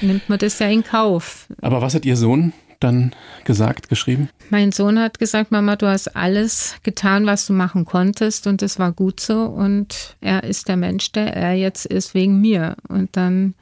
nimmt 0.00 0.28
man 0.28 0.38
das 0.38 0.58
ja 0.58 0.68
in 0.68 0.82
Kauf. 0.84 1.46
Aber 1.62 1.80
was 1.80 1.94
hat 1.94 2.04
Ihr 2.04 2.16
Sohn 2.16 2.52
dann 2.80 3.14
gesagt, 3.44 3.88
geschrieben? 3.88 4.28
Mein 4.50 4.72
Sohn 4.72 4.98
hat 4.98 5.18
gesagt, 5.18 5.50
Mama, 5.50 5.76
du 5.76 5.86
hast 5.86 6.14
alles 6.14 6.76
getan, 6.82 7.24
was 7.24 7.46
du 7.46 7.52
machen 7.52 7.84
konntest 7.84 8.46
und 8.46 8.62
es 8.62 8.78
war 8.78 8.92
gut 8.92 9.20
so 9.20 9.44
und 9.44 10.16
er 10.20 10.44
ist 10.44 10.68
der 10.68 10.76
Mensch, 10.76 11.12
der 11.12 11.34
er 11.34 11.54
jetzt 11.54 11.86
ist 11.86 12.14
wegen 12.14 12.40
mir. 12.40 12.76
Und 12.88 13.16
dann 13.16 13.54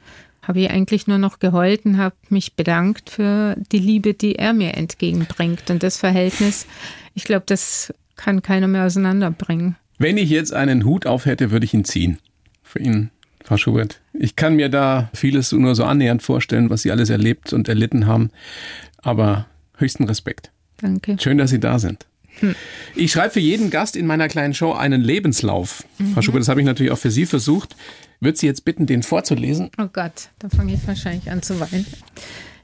habe 0.47 0.61
ich 0.61 0.71
eigentlich 0.71 1.07
nur 1.07 1.19
noch 1.19 1.39
geheult 1.39 1.85
und 1.85 1.99
habe 1.99 2.17
mich 2.29 2.55
bedankt 2.55 3.11
für 3.11 3.57
die 3.73 3.79
Liebe, 3.79 4.15
die 4.15 4.37
er 4.37 4.53
mir 4.53 4.75
entgegenbringt. 4.75 5.71
Und 5.71 5.83
das 5.83 5.97
Verhältnis, 5.97 6.67
ich 7.15 7.25
glaube, 7.25 7.45
das 7.47 7.93
kann 8.17 8.43
keiner 8.43 8.69
mehr 8.69 8.85
auseinanderbringen. 8.85 9.77
Wenn 9.99 10.19
ich 10.19 10.31
jetzt 10.31 10.53
einen 10.53 10.85
Hut 10.85 11.07
auf 11.07 11.27
hätte, 11.27 11.51
würde 11.51 11.65
ich 11.65 11.75
ihn 11.75 11.85
ziehen. 11.85 12.19
Für 12.63 12.81
ihn, 12.81 13.11
Frau 13.45 13.57
Schubert. 13.57 14.01
Ich 14.13 14.37
kann 14.37 14.57
mir 14.57 14.69
da 14.69 15.11
vieles 15.15 15.53
nur 15.53 15.75
so 15.75 15.85
annähernd 15.85 16.23
vorstellen, 16.23 16.71
was 16.71 16.83
Sie 16.83 16.91
alles 16.91 17.11
erlebt 17.11 17.53
und 17.53 17.69
erlitten 17.69 18.07
haben. 18.07 18.31
Aber 18.99 19.47
höchsten 19.77 20.05
Respekt. 20.05 20.51
Danke. 20.79 21.17
Schön, 21.21 21.39
dass 21.39 21.51
Sie 21.51 21.61
da 21.61 21.79
sind. 21.79 22.07
Hm. 22.41 22.55
Ich 22.97 23.13
schreibe 23.13 23.35
für 23.35 23.41
jeden 23.41 23.71
Gast 23.71 23.95
in 23.95 24.07
meiner 24.07 24.29
kleinen 24.29 24.55
Show 24.55 24.73
einen 24.73 25.01
Lebenslauf. 25.01 25.85
Mhm. 25.99 26.15
Frau 26.15 26.23
Schubert, 26.23 26.41
das 26.41 26.49
habe 26.49 26.61
ich 26.61 26.67
natürlich 26.67 26.91
auch 26.91 26.99
für 26.99 27.13
Sie 27.13 27.27
versucht 27.27 27.77
würde 28.21 28.39
Sie 28.39 28.47
jetzt 28.47 28.65
bitten, 28.65 28.87
den 28.87 29.03
vorzulesen. 29.03 29.71
Oh 29.79 29.89
Gott, 29.93 30.31
da 30.39 30.49
fange 30.49 30.75
ich 30.75 30.87
wahrscheinlich 30.87 31.31
an 31.31 31.43
zu 31.43 31.59
weinen. 31.61 31.87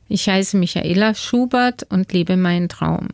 Ich 0.09 0.29
heiße 0.29 0.57
Michaela 0.57 1.15
Schubert 1.15 1.87
und 1.89 2.13
lebe 2.13 2.37
meinen 2.37 2.69
Traum. 2.69 3.09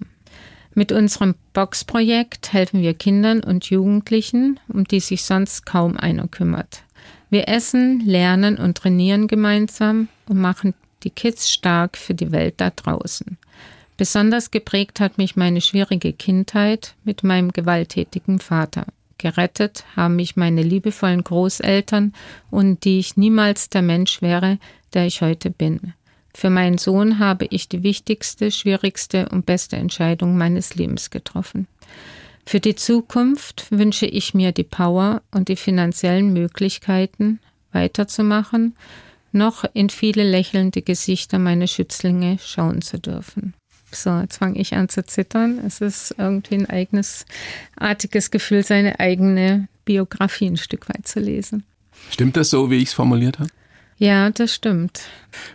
Mit 0.74 0.92
unserem 0.92 1.34
Boxprojekt 1.54 2.52
helfen 2.52 2.82
wir 2.82 2.94
Kindern 2.94 3.42
und 3.42 3.70
Jugendlichen, 3.70 4.60
um 4.68 4.84
die 4.84 5.00
sich 5.00 5.24
sonst 5.24 5.64
kaum 5.64 5.96
einer 5.96 6.28
kümmert. 6.28 6.82
Wir 7.30 7.48
essen, 7.48 8.00
lernen 8.00 8.58
und 8.58 8.76
trainieren 8.76 9.26
gemeinsam 9.26 10.08
und 10.28 10.38
machen 10.38 10.74
die 11.02 11.10
Kids 11.10 11.50
stark 11.50 11.96
für 11.96 12.14
die 12.14 12.30
Welt 12.30 12.54
da 12.58 12.70
draußen. 12.70 13.38
Besonders 13.96 14.50
geprägt 14.50 15.00
hat 15.00 15.16
mich 15.16 15.36
meine 15.36 15.60
schwierige 15.60 16.12
Kindheit 16.12 16.94
mit 17.04 17.22
meinem 17.22 17.52
gewalttätigen 17.52 18.38
Vater. 18.38 18.86
Gerettet 19.18 19.84
haben 19.94 20.16
mich 20.16 20.36
meine 20.36 20.62
liebevollen 20.62 21.24
Großeltern 21.24 22.12
und 22.50 22.84
die 22.84 22.98
ich 22.98 23.16
niemals 23.16 23.68
der 23.68 23.82
Mensch 23.82 24.22
wäre, 24.22 24.58
der 24.92 25.06
ich 25.06 25.22
heute 25.22 25.50
bin. 25.50 25.94
Für 26.34 26.50
meinen 26.50 26.76
Sohn 26.76 27.18
habe 27.18 27.46
ich 27.48 27.68
die 27.68 27.82
wichtigste, 27.82 28.50
schwierigste 28.50 29.28
und 29.30 29.46
beste 29.46 29.76
Entscheidung 29.76 30.36
meines 30.36 30.74
Lebens 30.74 31.08
getroffen. 31.08 31.66
Für 32.44 32.60
die 32.60 32.74
Zukunft 32.74 33.66
wünsche 33.70 34.06
ich 34.06 34.34
mir 34.34 34.52
die 34.52 34.62
Power 34.62 35.22
und 35.32 35.48
die 35.48 35.56
finanziellen 35.56 36.32
Möglichkeiten, 36.32 37.40
weiterzumachen, 37.72 38.76
noch 39.32 39.64
in 39.72 39.90
viele 39.90 40.22
lächelnde 40.22 40.82
Gesichter 40.82 41.38
meiner 41.38 41.66
Schützlinge 41.66 42.38
schauen 42.38 42.82
zu 42.82 42.98
dürfen. 42.98 43.54
So, 43.92 44.18
jetzt 44.18 44.38
fange 44.38 44.58
ich 44.58 44.74
an 44.74 44.88
zu 44.88 45.04
zittern. 45.04 45.60
Es 45.64 45.80
ist 45.80 46.14
irgendwie 46.18 46.56
ein 46.56 46.66
eigenes, 46.68 47.24
artiges 47.76 48.30
Gefühl, 48.30 48.62
seine 48.62 49.00
eigene 49.00 49.68
Biografie 49.84 50.46
ein 50.46 50.56
Stück 50.56 50.88
weit 50.88 51.06
zu 51.06 51.20
lesen. 51.20 51.64
Stimmt 52.10 52.36
das 52.36 52.50
so, 52.50 52.70
wie 52.70 52.76
ich 52.76 52.88
es 52.88 52.94
formuliert 52.94 53.38
habe? 53.38 53.50
Ja, 53.98 54.30
das 54.30 54.54
stimmt. 54.54 55.02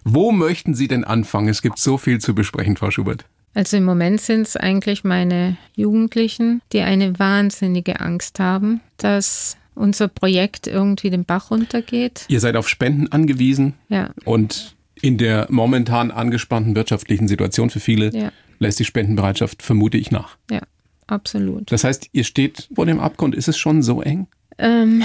Wo 0.03 0.31
möchten 0.31 0.73
Sie 0.73 0.87
denn 0.87 1.03
anfangen? 1.03 1.49
Es 1.49 1.61
gibt 1.61 1.77
so 1.77 1.97
viel 1.97 2.19
zu 2.19 2.33
besprechen, 2.33 2.75
Frau 2.75 2.89
Schubert. 2.89 3.25
Also 3.53 3.77
im 3.77 3.83
Moment 3.83 4.21
sind 4.21 4.47
es 4.47 4.55
eigentlich 4.55 5.03
meine 5.03 5.57
Jugendlichen, 5.75 6.61
die 6.71 6.81
eine 6.81 7.19
wahnsinnige 7.19 7.99
Angst 7.99 8.39
haben, 8.39 8.81
dass 8.97 9.57
unser 9.75 10.07
Projekt 10.07 10.67
irgendwie 10.67 11.09
den 11.09 11.25
Bach 11.25 11.51
runtergeht. 11.51 12.25
Ihr 12.29 12.39
seid 12.39 12.55
auf 12.55 12.69
Spenden 12.69 13.11
angewiesen. 13.11 13.73
Ja. 13.89 14.11
Und 14.23 14.75
in 15.01 15.17
der 15.17 15.47
momentan 15.49 16.11
angespannten 16.11 16.75
wirtschaftlichen 16.75 17.27
Situation 17.27 17.69
für 17.69 17.79
viele 17.79 18.13
Ja. 18.15 18.31
lässt 18.59 18.79
die 18.79 18.85
Spendenbereitschaft, 18.85 19.61
vermute 19.63 19.97
ich, 19.97 20.11
nach. 20.11 20.37
Ja, 20.49 20.61
absolut. 21.07 21.71
Das 21.71 21.83
heißt, 21.83 22.09
ihr 22.11 22.23
steht 22.23 22.69
vor 22.73 22.85
dem 22.85 22.99
Abgrund. 22.99 23.35
Ist 23.35 23.47
es 23.47 23.57
schon 23.57 23.81
so 23.81 24.01
eng? 24.01 24.27
Ähm, 24.61 25.03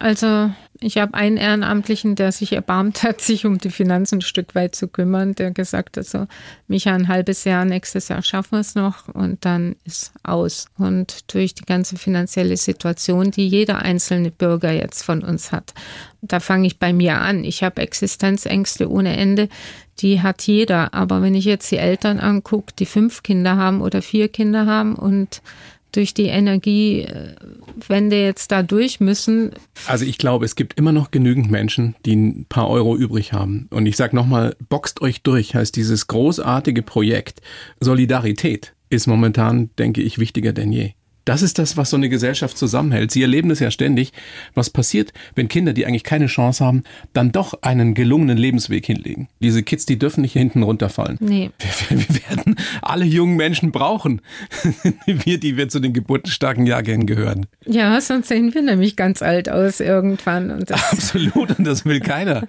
also 0.00 0.50
ich 0.80 0.98
habe 0.98 1.14
einen 1.14 1.36
Ehrenamtlichen, 1.36 2.14
der 2.14 2.32
sich 2.32 2.52
erbarmt 2.52 3.02
hat, 3.02 3.20
sich 3.22 3.46
um 3.46 3.58
die 3.58 3.70
Finanzen 3.70 4.16
ein 4.18 4.22
Stück 4.22 4.54
weit 4.54 4.74
zu 4.74 4.88
kümmern, 4.88 5.34
der 5.34 5.50
gesagt 5.50 5.98
hat, 5.98 6.06
so, 6.06 6.26
Micha, 6.68 6.92
ein 6.92 7.08
halbes 7.08 7.44
Jahr, 7.44 7.64
nächstes 7.64 8.08
Jahr 8.08 8.22
schaffen 8.22 8.52
wir 8.52 8.60
es 8.60 8.74
noch 8.74 9.08
und 9.08 9.44
dann 9.44 9.76
ist 9.84 10.12
aus. 10.22 10.66
Und 10.78 11.32
durch 11.32 11.54
die 11.54 11.64
ganze 11.64 11.96
finanzielle 11.96 12.56
Situation, 12.56 13.30
die 13.30 13.46
jeder 13.46 13.82
einzelne 13.82 14.30
Bürger 14.30 14.72
jetzt 14.72 15.02
von 15.02 15.22
uns 15.22 15.52
hat, 15.52 15.74
da 16.22 16.40
fange 16.40 16.66
ich 16.66 16.78
bei 16.78 16.94
mir 16.94 17.20
an. 17.20 17.44
Ich 17.44 17.62
habe 17.62 17.82
Existenzängste 17.82 18.90
ohne 18.90 19.16
Ende, 19.16 19.50
die 20.00 20.22
hat 20.22 20.42
jeder. 20.42 20.94
Aber 20.94 21.22
wenn 21.22 21.34
ich 21.34 21.44
jetzt 21.44 21.70
die 21.70 21.76
Eltern 21.76 22.18
angucke, 22.18 22.72
die 22.78 22.86
fünf 22.86 23.22
Kinder 23.22 23.56
haben 23.56 23.82
oder 23.82 24.00
vier 24.00 24.28
Kinder 24.28 24.66
haben 24.66 24.96
und 24.96 25.42
durch 25.96 26.14
die 26.14 26.26
Energiewende 26.26 28.22
jetzt 28.22 28.52
da 28.52 28.62
durch 28.62 29.00
müssen. 29.00 29.52
Also 29.86 30.04
ich 30.04 30.18
glaube, 30.18 30.44
es 30.44 30.56
gibt 30.56 30.78
immer 30.78 30.92
noch 30.92 31.10
genügend 31.10 31.50
Menschen, 31.50 31.94
die 32.04 32.16
ein 32.16 32.46
paar 32.48 32.68
Euro 32.68 32.96
übrig 32.96 33.32
haben. 33.32 33.68
Und 33.70 33.86
ich 33.86 33.96
sage 33.96 34.16
nochmal, 34.16 34.56
boxt 34.68 35.00
euch 35.02 35.22
durch, 35.22 35.54
heißt 35.54 35.76
dieses 35.76 36.06
großartige 36.06 36.82
Projekt. 36.82 37.40
Solidarität 37.80 38.74
ist 38.90 39.06
momentan, 39.06 39.70
denke 39.78 40.02
ich, 40.02 40.18
wichtiger 40.18 40.52
denn 40.52 40.72
je. 40.72 40.92
Das 41.24 41.40
ist 41.40 41.58
das, 41.58 41.76
was 41.76 41.90
so 41.90 41.96
eine 41.96 42.08
Gesellschaft 42.08 42.58
zusammenhält. 42.58 43.10
Sie 43.10 43.22
erleben 43.22 43.50
es 43.50 43.60
ja 43.60 43.70
ständig. 43.70 44.12
Was 44.54 44.68
passiert, 44.68 45.12
wenn 45.34 45.48
Kinder, 45.48 45.72
die 45.72 45.86
eigentlich 45.86 46.04
keine 46.04 46.26
Chance 46.26 46.64
haben, 46.64 46.84
dann 47.14 47.32
doch 47.32 47.62
einen 47.62 47.94
gelungenen 47.94 48.36
Lebensweg 48.36 48.84
hinlegen? 48.84 49.28
Diese 49.40 49.62
Kids, 49.62 49.86
die 49.86 49.98
dürfen 49.98 50.20
nicht 50.20 50.34
hinten 50.34 50.62
runterfallen. 50.62 51.16
Nee. 51.20 51.50
Wir, 51.88 51.98
wir 51.98 52.14
werden 52.28 52.56
alle 52.82 53.04
jungen 53.04 53.36
Menschen 53.36 53.72
brauchen. 53.72 54.20
wir, 55.06 55.38
die 55.38 55.56
wir 55.56 55.68
zu 55.68 55.80
den 55.80 55.92
geburtenstarken 55.92 56.66
Jahrgängen 56.66 57.06
gehören. 57.06 57.46
Ja, 57.66 58.00
sonst 58.00 58.28
sehen 58.28 58.54
wir 58.54 58.62
nämlich 58.62 58.96
ganz 58.96 59.22
alt 59.22 59.48
aus 59.48 59.80
irgendwann. 59.80 60.50
Und 60.50 60.70
das, 60.70 60.82
Absolut, 60.92 61.58
und 61.58 61.66
das 61.66 61.84
will 61.84 62.00
keiner. 62.00 62.46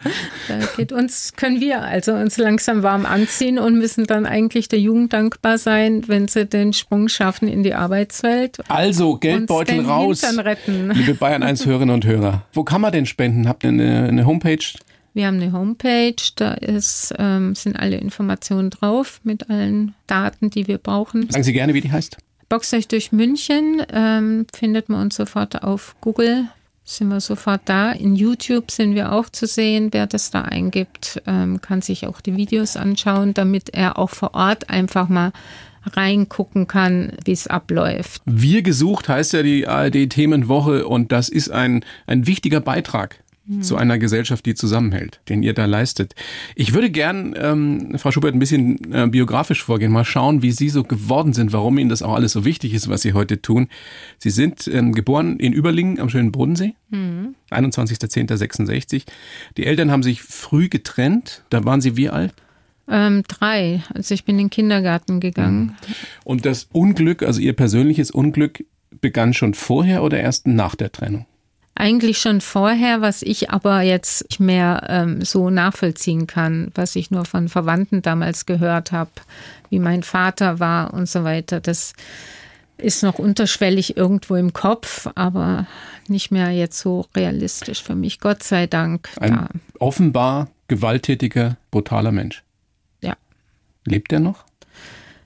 da 0.48 0.60
geht 0.78 0.92
uns, 0.92 1.34
können 1.36 1.60
wir 1.60 1.82
also 1.82 2.14
uns 2.14 2.38
langsam 2.38 2.84
warm 2.84 3.06
anziehen 3.06 3.60
und 3.60 3.78
müssen 3.78 4.06
dann 4.06 4.26
eigentlich 4.26 4.68
der 4.68 4.80
Jugend 4.80 5.14
dankbar 5.14 5.58
sein, 5.58 6.04
wenn 6.08 6.28
sie 6.28 6.46
den 6.46 6.74
Sprung 6.74 7.08
schaffen 7.08 7.48
in 7.48 7.64
die 7.64 7.74
Arbeitswelt. 7.74 8.60
Also, 8.68 9.18
Geldbeutel 9.18 9.78
den 9.78 9.86
raus. 9.86 10.24
Liebe 10.66 11.14
Bayern 11.14 11.44
1 11.44 11.66
Hörerinnen 11.66 11.94
und 11.94 12.06
Hörer. 12.06 12.44
Wo 12.54 12.64
kann 12.64 12.82
man 12.82 12.92
denn 12.92 13.06
spenden? 13.06 13.48
Habt 13.48 13.64
ihr 13.64 13.70
eine, 13.70 14.08
eine 14.08 14.26
Homepage? 14.26 14.66
Wir 15.14 15.28
haben 15.28 15.40
eine 15.42 15.54
Homepage, 15.54 16.16
da 16.36 16.54
ist, 16.56 17.14
ähm, 17.18 17.56
sind 17.56 17.78
alle 17.78 17.96
Informationen 17.98 18.70
drauf 18.70 19.22
mit 19.24 19.50
allen 19.50 19.96
Daten, 20.08 20.50
die 20.50 20.68
wir 20.68 20.78
brauchen. 20.78 21.30
Sagen 21.30 21.44
Sie 21.44 21.54
gerne, 21.54 21.74
wie 21.74 21.80
die 21.80 21.92
heißt. 21.92 22.18
Boxt 22.50 22.74
euch 22.74 22.90
durch 22.90 23.12
München, 23.14 23.82
ähm, 23.94 24.46
findet 24.54 24.90
man 24.90 25.02
uns 25.02 25.16
sofort 25.16 25.64
auf 25.64 25.96
Google, 26.02 26.50
sind 26.84 27.08
wir 27.08 27.22
sofort 27.22 27.62
da. 27.66 27.94
In 27.94 28.16
YouTube 28.16 28.70
sind 28.72 28.94
wir 28.94 29.14
auch 29.14 29.30
zu 29.30 29.48
sehen. 29.48 29.90
Wer 29.92 30.06
das 30.06 30.32
da 30.32 30.42
eingibt, 30.42 31.22
ähm, 31.26 31.62
kann 31.62 31.82
sich 31.82 32.06
auch 32.06 32.20
die 32.20 32.36
Videos 32.36 32.76
anschauen, 32.76 33.34
damit 33.34 33.74
er 33.74 33.98
auch 33.98 34.10
vor 34.12 34.36
Ort 34.36 34.70
einfach 34.70 35.08
mal 35.08 35.32
reingucken 35.94 36.68
kann, 36.68 37.14
wie 37.24 37.32
es 37.32 37.48
abläuft. 37.48 38.22
Wir 38.26 38.62
gesucht 38.62 39.10
heißt 39.10 39.34
ja 39.34 39.44
die 39.44 39.68
ARD-Themenwoche 39.68 40.88
und 40.88 41.12
das 41.12 41.30
ist 41.30 41.50
ein, 41.50 41.84
ein 42.08 42.28
wichtiger 42.28 42.62
Beitrag 42.62 43.20
zu 43.62 43.76
einer 43.76 44.00
Gesellschaft, 44.00 44.46
die 44.48 44.56
zusammenhält, 44.56 45.20
den 45.30 45.44
ihr 45.44 45.54
da 45.54 45.66
leistet. 45.66 46.16
Ich 46.56 46.74
würde 46.74 46.90
gern, 46.90 47.36
ähm, 47.38 47.96
Frau 47.98 48.10
Schubert, 48.10 48.34
ein 48.34 48.40
bisschen 48.40 48.92
äh, 48.92 49.08
biografisch 49.08 49.64
vorgehen, 49.64 49.92
mal 49.92 50.04
schauen, 50.04 50.42
wie 50.42 50.52
Sie 50.52 50.70
so 50.70 50.84
geworden 50.84 51.34
sind, 51.34 51.54
warum 51.54 51.78
Ihnen 51.78 51.90
das 51.90 52.02
auch 52.02 52.16
alles 52.16 52.32
so 52.32 52.44
wichtig 52.44 52.74
ist, 52.74 52.90
was 52.90 53.04
Sie 53.04 53.14
heute 53.14 53.44
tun. 53.44 53.68
Sie 54.18 54.32
sind 54.32 54.68
ähm, 54.68 54.94
geboren 54.94 55.38
in 55.38 55.54
Überlingen 55.54 56.00
am 56.00 56.10
schönen 56.10 56.32
Bodensee, 56.32 56.74
21.10.66. 57.52 59.04
Die 59.58 59.66
Eltern 59.66 59.92
haben 59.92 60.02
sich 60.02 60.24
früh 60.24 60.68
getrennt, 60.68 61.44
da 61.52 61.64
waren 61.66 61.82
Sie 61.82 61.98
wie 61.98 62.10
alt? 62.10 62.34
Ähm, 62.88 63.24
drei, 63.28 63.82
also 63.94 64.14
ich 64.14 64.26
bin 64.26 64.36
in 64.36 64.46
den 64.46 64.50
Kindergarten 64.50 65.20
gegangen. 65.20 65.76
Und 66.24 66.46
das 66.46 66.68
Unglück, 66.72 67.24
also 67.24 67.40
Ihr 67.40 67.54
persönliches 67.54 68.12
Unglück, 68.12 68.64
begann 69.02 69.34
schon 69.34 69.54
vorher 69.54 70.04
oder 70.04 70.20
erst 70.20 70.48
nach 70.48 70.76
der 70.76 70.92
Trennung? 70.92 71.26
Eigentlich 71.78 72.20
schon 72.20 72.40
vorher, 72.40 73.02
was 73.02 73.22
ich 73.22 73.50
aber 73.50 73.82
jetzt 73.82 74.24
nicht 74.30 74.40
mehr 74.40 74.86
ähm, 74.88 75.22
so 75.24 75.50
nachvollziehen 75.50 76.26
kann, 76.26 76.72
was 76.74 76.96
ich 76.96 77.12
nur 77.12 77.26
von 77.26 77.50
Verwandten 77.50 78.02
damals 78.02 78.46
gehört 78.46 78.94
habe, 78.94 79.12
wie 79.70 79.80
mein 79.80 80.02
Vater 80.04 80.60
war 80.60 80.94
und 80.94 81.10
so 81.10 81.26
weiter. 81.26 81.60
Das 81.60 81.94
ist 82.78 83.04
noch 83.04 83.20
unterschwellig 83.20 83.98
irgendwo 83.98 84.36
im 84.36 84.54
Kopf, 84.54 85.10
aber 85.16 85.68
nicht 86.08 86.32
mehr 86.32 86.52
jetzt 86.52 86.80
so 86.80 87.08
realistisch 87.16 87.84
für 87.84 87.96
mich. 87.96 88.20
Gott 88.20 88.44
sei 88.44 88.68
Dank. 88.68 89.10
Ein 89.20 89.32
Da. 89.34 89.50
offenbar 89.80 90.48
gewalttätiger, 90.68 91.58
brutaler 91.72 92.12
Mensch. 92.12 92.44
Lebt 93.86 94.12
er 94.14 94.20
noch? 94.20 94.46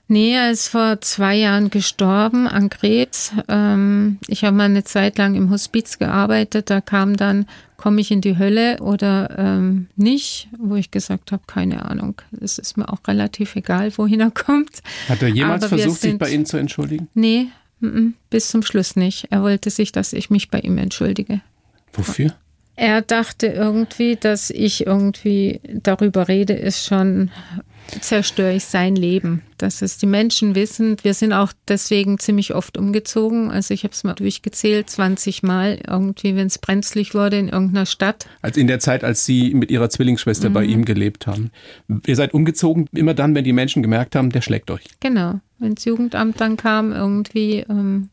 Nee, 0.08 0.32
er 0.34 0.50
ist 0.50 0.66
vor 0.68 1.00
zwei 1.02 1.36
Jahren 1.36 1.70
gestorben 1.70 2.48
an 2.48 2.68
Krebs. 2.68 3.30
Ähm, 3.46 4.18
ich 4.26 4.42
habe 4.44 4.56
mal 4.56 4.64
eine 4.64 4.82
Zeit 4.82 5.18
lang 5.18 5.36
im 5.36 5.50
Hospiz 5.50 5.98
gearbeitet. 5.98 6.68
Da 6.68 6.80
kam 6.80 7.16
dann, 7.16 7.46
komme 7.76 8.00
ich 8.00 8.10
in 8.10 8.20
die 8.20 8.36
Hölle 8.36 8.78
oder 8.80 9.38
ähm, 9.38 9.86
nicht, 9.94 10.48
wo 10.58 10.74
ich 10.74 10.90
gesagt 10.90 11.30
habe, 11.30 11.44
keine 11.46 11.84
Ahnung. 11.84 12.20
Es 12.40 12.58
ist 12.58 12.76
mir 12.76 12.88
auch 12.92 12.98
relativ 13.06 13.54
egal, 13.54 13.96
wohin 13.98 14.18
er 14.20 14.32
kommt. 14.32 14.82
Hat 15.08 15.22
er 15.22 15.28
jemals 15.28 15.62
Aber 15.62 15.76
versucht, 15.78 16.00
sich 16.00 16.10
sind- 16.10 16.18
bei 16.18 16.30
Ihnen 16.30 16.44
zu 16.44 16.56
entschuldigen? 16.56 17.08
Nee, 17.14 17.46
mm, 17.78 17.86
mm, 17.86 18.14
bis 18.30 18.48
zum 18.48 18.62
Schluss 18.64 18.96
nicht. 18.96 19.28
Er 19.30 19.42
wollte 19.42 19.70
sich, 19.70 19.92
dass 19.92 20.12
ich 20.12 20.28
mich 20.28 20.50
bei 20.50 20.58
ihm 20.58 20.76
entschuldige. 20.78 21.40
Wofür? 21.92 22.34
Er 22.82 23.02
dachte 23.02 23.46
irgendwie, 23.48 24.16
dass 24.16 24.48
ich 24.48 24.86
irgendwie 24.86 25.60
darüber 25.82 26.28
rede, 26.28 26.54
ist 26.54 26.86
schon 26.86 27.30
zerstöre 28.00 28.54
ich 28.54 28.64
sein 28.64 28.96
Leben. 28.96 29.42
Dass 29.58 29.82
es 29.82 29.98
die 29.98 30.06
Menschen 30.06 30.54
wissen. 30.54 30.96
Wir 31.02 31.12
sind 31.12 31.34
auch 31.34 31.52
deswegen 31.68 32.18
ziemlich 32.18 32.54
oft 32.54 32.78
umgezogen. 32.78 33.50
Also 33.50 33.74
ich 33.74 33.84
habe 33.84 33.92
es 33.92 34.02
mal 34.02 34.14
durchgezählt, 34.14 34.88
20 34.88 35.42
Mal 35.42 35.78
irgendwie, 35.86 36.34
wenn 36.36 36.46
es 36.46 36.56
brenzlig 36.56 37.12
wurde 37.12 37.36
in 37.36 37.48
irgendeiner 37.50 37.84
Stadt. 37.84 38.26
Als 38.40 38.56
in 38.56 38.66
der 38.66 38.80
Zeit, 38.80 39.04
als 39.04 39.26
Sie 39.26 39.52
mit 39.52 39.70
Ihrer 39.70 39.90
Zwillingsschwester 39.90 40.48
bei 40.48 40.64
Mhm. 40.64 40.70
ihm 40.72 40.84
gelebt 40.86 41.26
haben. 41.26 41.50
Ihr 42.06 42.16
seid 42.16 42.32
umgezogen, 42.32 42.86
immer 42.92 43.12
dann, 43.12 43.34
wenn 43.34 43.44
die 43.44 43.52
Menschen 43.52 43.82
gemerkt 43.82 44.16
haben, 44.16 44.30
der 44.30 44.40
schlägt 44.40 44.70
euch. 44.70 44.84
Genau. 45.00 45.38
Wenn 45.58 45.74
das 45.74 45.84
Jugendamt 45.84 46.40
dann 46.40 46.56
kam, 46.56 46.92
irgendwie, 46.92 47.58
ähm, 47.68 48.08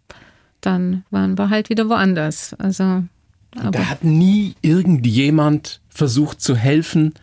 dann 0.59 1.05
waren 1.09 1.37
wir 1.37 1.49
halt 1.49 1.69
wieder 1.69 1.87
woanders. 1.87 2.53
Also, 2.55 3.03
aber 3.59 3.71
Da 3.71 3.89
hat 3.89 4.03
nie 4.03 4.55
irgendjemand 4.61 5.81
versucht 5.89 6.41
zu 6.41 6.55
helfen. 6.55 7.13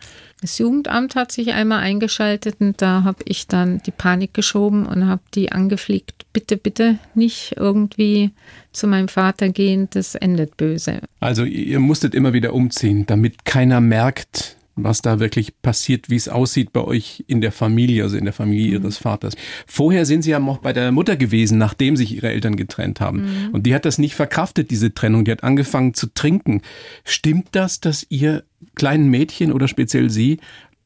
Das 0.41 0.57
Jugendamt 0.57 1.15
hat 1.15 1.31
sich 1.31 1.53
einmal 1.53 1.79
eingeschaltet 1.79 2.57
und 2.59 2.81
da 2.81 3.03
habe 3.03 3.23
ich 3.25 3.47
dann 3.47 3.81
die 3.85 3.91
Panik 3.91 4.33
geschoben 4.33 4.85
und 4.85 5.07
habe 5.07 5.21
die 5.33 5.51
angefliegt. 5.51 6.25
Bitte, 6.33 6.57
bitte 6.57 6.99
nicht 7.15 7.55
irgendwie 7.57 8.31
zu 8.71 8.85
meinem 8.85 9.07
Vater 9.07 9.49
gehen, 9.49 9.87
das 9.91 10.13
endet 10.13 10.57
böse. 10.57 10.99
Also 11.19 11.45
ihr 11.45 11.79
musstet 11.79 12.13
immer 12.13 12.33
wieder 12.33 12.53
umziehen, 12.53 13.05
damit 13.07 13.45
keiner 13.45 13.79
merkt, 13.81 14.57
was 14.75 15.01
da 15.01 15.19
wirklich 15.19 15.61
passiert, 15.61 16.09
wie 16.09 16.15
es 16.15 16.27
aussieht 16.27 16.73
bei 16.73 16.81
euch 16.81 17.23
in 17.27 17.41
der 17.41 17.51
Familie, 17.51 18.03
also 18.03 18.17
in 18.17 18.25
der 18.25 18.33
Familie 18.33 18.77
mhm. 18.77 18.83
ihres 18.83 18.97
Vaters. 18.97 19.35
Vorher 19.65 20.05
sind 20.05 20.23
sie 20.23 20.31
ja 20.31 20.39
noch 20.39 20.57
bei 20.57 20.73
der 20.73 20.91
Mutter 20.91 21.15
gewesen, 21.15 21.57
nachdem 21.57 21.95
sich 21.95 22.15
ihre 22.15 22.29
Eltern 22.29 22.55
getrennt 22.55 22.99
haben. 22.99 23.21
Mhm. 23.21 23.53
Und 23.53 23.65
die 23.65 23.73
hat 23.73 23.85
das 23.85 23.97
nicht 23.97 24.15
verkraftet, 24.15 24.71
diese 24.71 24.93
Trennung. 24.93 25.25
Die 25.25 25.31
hat 25.31 25.43
angefangen 25.43 25.93
zu 25.93 26.13
trinken. 26.13 26.61
Stimmt 27.03 27.49
das, 27.53 27.79
dass 27.79 28.05
ihr 28.09 28.43
kleinen 28.75 29.09
Mädchen 29.09 29.53
oder 29.53 29.67
speziell 29.67 30.09
sie 30.09 30.39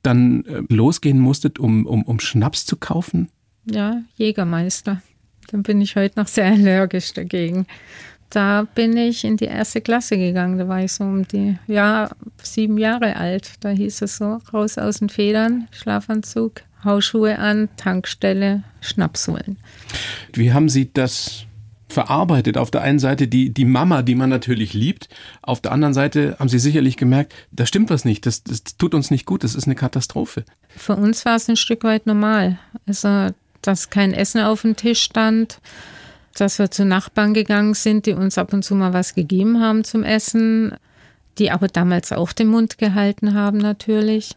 dann 0.03 0.45
äh, 0.45 0.61
losgehen 0.69 1.19
musstet, 1.19 1.59
um, 1.59 1.85
um, 1.85 2.03
um 2.03 2.19
Schnaps 2.19 2.65
zu 2.65 2.77
kaufen? 2.77 3.29
Ja, 3.65 4.01
Jägermeister. 4.15 5.01
Dann 5.51 5.63
bin 5.63 5.81
ich 5.81 5.95
heute 5.95 6.19
noch 6.19 6.27
sehr 6.27 6.45
allergisch 6.45 7.13
dagegen 7.13 7.65
da 8.29 8.67
bin 8.75 8.95
ich 8.95 9.23
in 9.23 9.37
die 9.37 9.45
erste 9.45 9.81
Klasse 9.81 10.17
gegangen. 10.17 10.57
Da 10.57 10.67
war 10.67 10.83
ich 10.83 10.93
so 10.93 11.03
um 11.03 11.27
die, 11.27 11.57
ja, 11.67 12.09
sieben 12.41 12.77
Jahre 12.77 13.15
alt. 13.15 13.53
Da 13.61 13.69
hieß 13.69 14.03
es 14.03 14.17
so, 14.17 14.39
raus 14.53 14.77
aus 14.77 14.99
den 14.99 15.09
Federn, 15.09 15.67
Schlafanzug, 15.71 16.61
Hausschuhe 16.83 17.39
an, 17.39 17.69
Tankstelle, 17.77 18.63
Schnaps 18.81 19.27
holen. 19.27 19.57
Wie 20.33 20.53
haben 20.53 20.69
Sie 20.69 20.93
das 20.93 21.45
verarbeitet? 21.89 22.57
Auf 22.57 22.69
der 22.69 22.81
einen 22.81 22.99
Seite 22.99 23.27
die, 23.27 23.51
die 23.51 23.65
Mama, 23.65 24.03
die 24.03 24.15
man 24.15 24.29
natürlich 24.29 24.73
liebt. 24.73 25.09
Auf 25.41 25.59
der 25.59 25.71
anderen 25.71 25.95
Seite 25.95 26.37
haben 26.39 26.49
Sie 26.49 26.59
sicherlich 26.59 26.97
gemerkt, 26.97 27.33
da 27.51 27.65
stimmt 27.65 27.89
was 27.89 28.05
nicht. 28.05 28.27
Das, 28.27 28.43
das 28.43 28.63
tut 28.77 28.93
uns 28.93 29.09
nicht 29.09 29.25
gut. 29.25 29.43
Das 29.43 29.55
ist 29.55 29.65
eine 29.65 29.75
Katastrophe. 29.75 30.45
Für 30.69 30.95
uns 30.95 31.25
war 31.25 31.35
es 31.35 31.49
ein 31.49 31.57
Stück 31.57 31.83
weit 31.83 32.05
normal. 32.05 32.59
Also, 32.85 33.33
dass 33.63 33.89
kein 33.89 34.13
Essen 34.13 34.41
auf 34.41 34.61
dem 34.61 34.75
Tisch 34.75 35.01
stand 35.01 35.59
dass 36.35 36.59
wir 36.59 36.71
zu 36.71 36.85
Nachbarn 36.85 37.33
gegangen 37.33 37.73
sind, 37.73 38.05
die 38.05 38.13
uns 38.13 38.37
ab 38.37 38.53
und 38.53 38.63
zu 38.63 38.75
mal 38.75 38.93
was 38.93 39.15
gegeben 39.15 39.61
haben 39.61 39.83
zum 39.83 40.03
Essen, 40.03 40.75
die 41.37 41.51
aber 41.51 41.67
damals 41.67 42.11
auch 42.11 42.33
den 42.33 42.47
Mund 42.47 42.77
gehalten 42.77 43.33
haben 43.33 43.57
natürlich. 43.57 44.35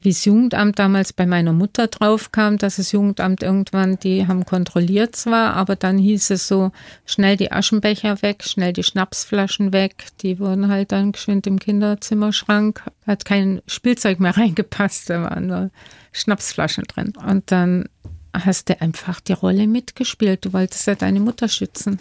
Wie 0.00 0.10
das 0.10 0.24
Jugendamt 0.24 0.78
damals 0.78 1.12
bei 1.12 1.26
meiner 1.26 1.52
Mutter 1.52 1.88
draufkam, 1.88 2.56
dass 2.56 2.76
das 2.76 2.92
Jugendamt 2.92 3.42
irgendwann, 3.42 3.98
die 3.98 4.28
haben 4.28 4.44
kontrolliert 4.44 5.16
zwar, 5.16 5.54
aber 5.54 5.74
dann 5.74 5.98
hieß 5.98 6.30
es 6.30 6.46
so, 6.46 6.70
schnell 7.04 7.36
die 7.36 7.50
Aschenbecher 7.50 8.22
weg, 8.22 8.44
schnell 8.44 8.72
die 8.72 8.84
Schnapsflaschen 8.84 9.72
weg. 9.72 10.06
Die 10.22 10.38
wurden 10.38 10.68
halt 10.68 10.92
dann 10.92 11.10
geschwind 11.10 11.48
im 11.48 11.58
Kinderzimmerschrank. 11.58 12.84
Hat 13.08 13.24
kein 13.24 13.60
Spielzeug 13.66 14.20
mehr 14.20 14.36
reingepasst, 14.36 15.10
da 15.10 15.22
waren 15.22 15.48
nur 15.48 15.70
Schnapsflaschen 16.12 16.84
drin. 16.84 17.12
Und 17.16 17.50
dann 17.50 17.88
hast 18.32 18.68
du 18.68 18.80
einfach 18.80 19.20
die 19.20 19.32
Rolle 19.32 19.66
mitgespielt. 19.66 20.44
Du 20.44 20.52
wolltest 20.52 20.86
ja 20.86 20.94
deine 20.94 21.20
Mutter 21.20 21.48
schützen. 21.48 22.00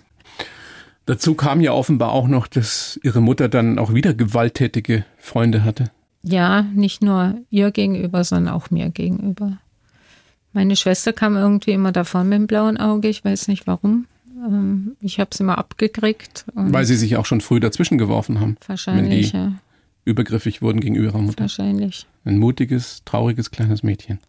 Dazu 1.06 1.36
kam 1.36 1.62
ja 1.62 1.72
offenbar 1.72 2.12
auch 2.12 2.28
noch, 2.28 2.48
dass 2.48 3.00
ihre 3.02 3.22
Mutter 3.22 3.48
dann 3.48 3.80
auch 3.80 3.94
wieder 3.94 4.14
gewalttätige 4.14 5.06
Freunde 5.18 5.64
hatte. 5.64 5.90
Ja, 6.22 6.64
nicht 6.64 7.02
nur 7.02 7.38
ihr 7.50 7.72
gegenüber, 7.72 8.26
sondern 8.26 8.54
auch 8.54 8.72
mir 8.72 8.90
gegenüber. 8.90 9.58
Meine 10.52 10.76
Schwester 10.76 11.14
kam 11.14 11.38
irgendwie 11.38 11.72
immer 11.72 11.92
davon 11.94 12.28
mit 12.28 12.40
dem 12.40 12.48
blauen 12.48 12.78
Auge, 12.78 13.08
ich 13.08 13.24
weiß 13.24 13.48
nicht 13.48 13.68
warum. 13.68 14.08
Ähm, 14.46 14.98
ich 15.00 15.20
habe 15.20 15.30
sie 15.34 15.44
immer 15.44 15.58
abgekriegt. 15.58 16.46
Weil 16.54 16.86
sie 16.86 16.96
sich 16.96 17.16
auch 17.16 17.26
schon 17.26 17.42
früh 17.42 17.60
dazwischen 17.60 17.98
geworfen 17.98 18.40
haben. 18.40 18.58
Wahrscheinlich, 18.68 19.34
wenn 19.34 19.40
ja. 19.40 19.52
Übergriffig 20.04 20.62
wurden 20.62 20.82
gegenüber 20.82 21.06
ihrer 21.08 21.22
Mutter. 21.22 21.42
Wahrscheinlich. 21.42 22.06
Ein 22.26 22.38
mutiges, 22.38 23.04
trauriges 23.06 23.52
kleines 23.52 23.84
Mädchen. 23.84 24.20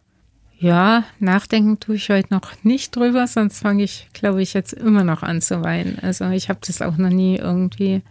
Ja, 0.61 1.05
nachdenken 1.21 1.79
tue 1.79 1.97
ich 1.97 2.11
heute 2.11 2.35
noch 2.35 2.53
nicht 2.65 2.97
drüber, 2.97 3.29
sonst 3.29 3.61
fange 3.61 3.85
ich, 3.85 4.09
glaube 4.13 4.43
ich, 4.43 4.55
jetzt 4.55 4.73
immer 4.73 5.05
noch 5.05 5.23
an 5.23 5.41
zu 5.41 5.63
weinen. 5.63 5.99
Also 6.01 6.29
ich 6.31 6.49
habe 6.49 6.59
das 6.67 6.83
auch 6.83 6.97
noch 6.97 7.11
nie 7.11 7.37
irgendwie 7.37 8.03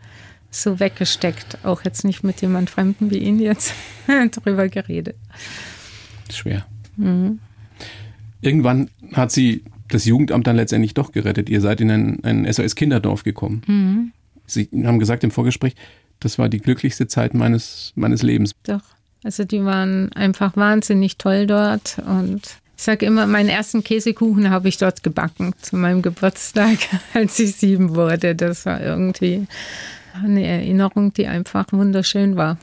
so 0.49 0.79
weggesteckt, 0.79 1.65
auch 1.65 1.83
jetzt 1.83 2.05
nicht 2.05 2.23
mit 2.23 2.41
jemand 2.41 2.69
Fremden 2.69 3.11
wie 3.11 3.17
Ihnen 3.17 3.39
jetzt 3.39 3.73
drüber 4.31 4.69
geredet. 4.69 5.17
Schwer. 6.31 6.65
Mhm. 6.95 7.39
Irgendwann 8.39 8.89
hat 9.13 9.31
sie 9.31 9.63
das 9.89 10.05
Jugendamt 10.05 10.47
dann 10.47 10.55
letztendlich 10.55 10.93
doch 10.93 11.11
gerettet. 11.11 11.49
Ihr 11.49 11.59
seid 11.59 11.81
in 11.81 11.91
ein, 11.91 12.23
ein 12.23 12.51
SOS-Kinderdorf 12.51 13.23
gekommen. 13.23 13.61
Mhm. 13.67 14.11
Sie 14.45 14.69
haben 14.85 14.99
gesagt 14.99 15.25
im 15.25 15.31
Vorgespräch, 15.31 15.75
das 16.21 16.39
war 16.39 16.47
die 16.47 16.59
glücklichste 16.59 17.07
Zeit 17.07 17.33
meines, 17.33 17.91
meines 17.95 18.23
Lebens. 18.23 18.53
Doch. 18.63 18.96
Also 19.23 19.43
die 19.43 19.63
waren 19.63 20.11
einfach 20.13 20.55
wahnsinnig 20.55 21.17
toll 21.17 21.47
dort 21.47 21.97
und 22.05 22.41
ich 22.77 22.83
sage 22.83 23.07
immer, 23.07 23.25
meinen 23.25 23.49
ersten 23.49 23.83
Käsekuchen 23.83 24.51
habe 24.51 24.69
ich 24.69 24.77
dort 24.77 25.01
gebacken 25.01 25.53
zu 25.59 25.75
meinem 25.75 26.03
Geburtstag, 26.03 26.77
als 27.13 27.39
ich 27.39 27.55
sieben 27.55 27.95
wurde. 27.95 28.35
Das 28.35 28.67
war 28.67 28.79
irgendwie 28.79 29.47
eine 30.13 30.45
Erinnerung, 30.45 31.11
die 31.13 31.27
einfach 31.27 31.65
wunderschön 31.71 32.35
war. 32.35 32.57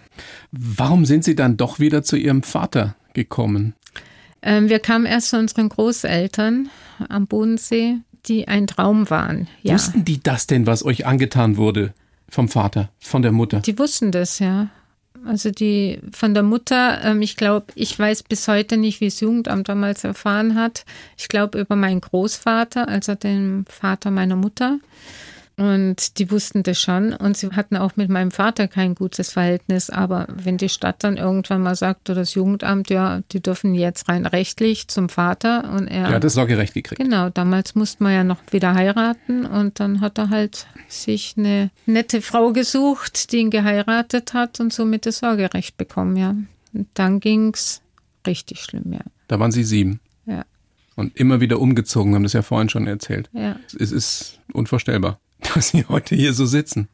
Warum 0.53 1.05
sind 1.05 1.25
Sie 1.25 1.35
dann 1.35 1.57
doch 1.57 1.81
wieder 1.81 2.05
zu 2.05 2.17
Ihrem 2.17 2.45
Vater 2.45 2.95
gekommen? 3.13 3.75
Ähm, 4.43 4.69
wir 4.69 4.79
kamen 4.79 5.07
erst 5.07 5.31
zu 5.31 5.39
unseren 5.39 5.69
Großeltern 5.69 6.69
am 7.09 7.27
Bodensee, 7.27 7.97
die 8.27 8.47
ein 8.47 8.67
Traum 8.67 9.11
waren. 9.11 9.49
Ja. 9.63 9.75
Wussten 9.75 10.05
die 10.05 10.23
das 10.23 10.47
denn, 10.47 10.67
was 10.67 10.85
euch 10.85 11.07
angetan 11.07 11.57
wurde 11.57 11.93
vom 12.29 12.49
Vater, 12.49 12.91
von 13.01 13.23
der 13.23 13.33
Mutter? 13.33 13.61
Die 13.61 13.79
wussten 13.79 14.13
das, 14.13 14.39
ja. 14.39 14.69
Also 15.27 15.51
die 15.51 15.99
von 16.13 16.35
der 16.35 16.43
Mutter, 16.43 17.01
ähm, 17.03 17.23
ich 17.23 17.37
glaube, 17.37 17.67
ich 17.75 17.99
weiß 17.99 18.25
bis 18.25 18.47
heute 18.49 18.77
nicht, 18.77 19.01
wie 19.01 19.07
das 19.07 19.21
Jugendamt 19.21 19.69
damals 19.69 20.05
erfahren 20.05 20.55
hat. 20.55 20.85
Ich 21.17 21.29
glaube 21.29 21.61
über 21.61 21.77
meinen 21.77 22.01
Großvater, 22.01 22.89
also 22.89 23.15
den 23.15 23.65
Vater 23.69 24.11
meiner 24.11 24.37
Mutter. 24.37 24.79
Und 25.57 26.19
die 26.19 26.33
wussten 26.33 26.65
das 26.65 26.81
schon 26.81 27.13
und 27.13 27.37
sie 27.37 27.51
hatten 27.51 27.77
auch 27.77 27.95
mit 27.95 28.09
meinem 28.09 28.33
Vater 28.33 28.67
kein 28.67 28.97
gutes 28.97 29.31
Verhältnis. 29.31 29.89
Aber 29.89 30.27
wenn 30.29 30.57
die 30.57 30.69
Stadt 30.69 31.05
dann 31.05 31.17
irgendwann 31.17 31.63
mal 31.63 31.77
sagt 31.77 32.11
oder 32.11 32.23
das 32.23 32.35
Jugendamt, 32.35 32.91
ja, 32.91 33.21
die 33.31 33.41
dürfen 33.41 33.75
jetzt 33.75 34.09
rein 34.09 34.27
rechtlich 34.27 34.89
zum 34.89 35.09
Vater 35.09 35.73
und 35.73 35.87
er. 35.87 36.11
Ja, 36.11 36.19
das 36.19 36.35
Sorgerecht 36.35 36.75
gekriegt. 36.75 37.01
Genau, 37.01 37.31
damals 37.31 37.77
musste 37.77 38.03
man 38.03 38.13
ja 38.13 38.25
noch 38.25 38.41
wieder 38.51 38.75
heiraten 38.75 39.47
und 39.47 39.79
dann 39.79 40.01
hat 40.01 40.19
er 40.19 40.31
halt 40.31 40.67
sich 40.89 41.35
eine 41.37 41.71
nette 41.87 42.21
Frau 42.21 42.53
gesucht, 42.53 43.31
die 43.31 43.39
ihn 43.39 43.51
geheiratet 43.51 44.35
hat 44.35 44.59
und 44.59 44.73
somit 44.73 45.07
das 45.07 45.19
Sorgerecht 45.19 45.77
bekommen, 45.77 46.17
ja. 46.17 46.35
Und 46.73 46.89
dann 46.95 47.21
ging's 47.21 47.81
richtig 48.27 48.61
schlimm, 48.61 48.93
ja. 48.93 49.03
Da 49.29 49.39
waren 49.39 49.53
Sie 49.53 49.63
sieben. 49.63 50.01
Ja. 50.27 50.45
Und 50.97 51.17
immer 51.17 51.41
wieder 51.41 51.61
umgezogen, 51.61 52.15
haben 52.17 52.25
das 52.25 52.33
ja 52.33 52.43
vorhin 52.43 52.69
schon 52.69 52.89
erzählt. 52.89 53.31
Ja. 53.33 53.57
Es 53.79 53.93
ist 53.93 54.41
unvorstellbar 54.53 55.21
dass 55.55 55.69
Sie 55.69 55.85
heute 55.89 56.15
hier 56.15 56.33
so 56.33 56.47
sitzen, 56.47 56.89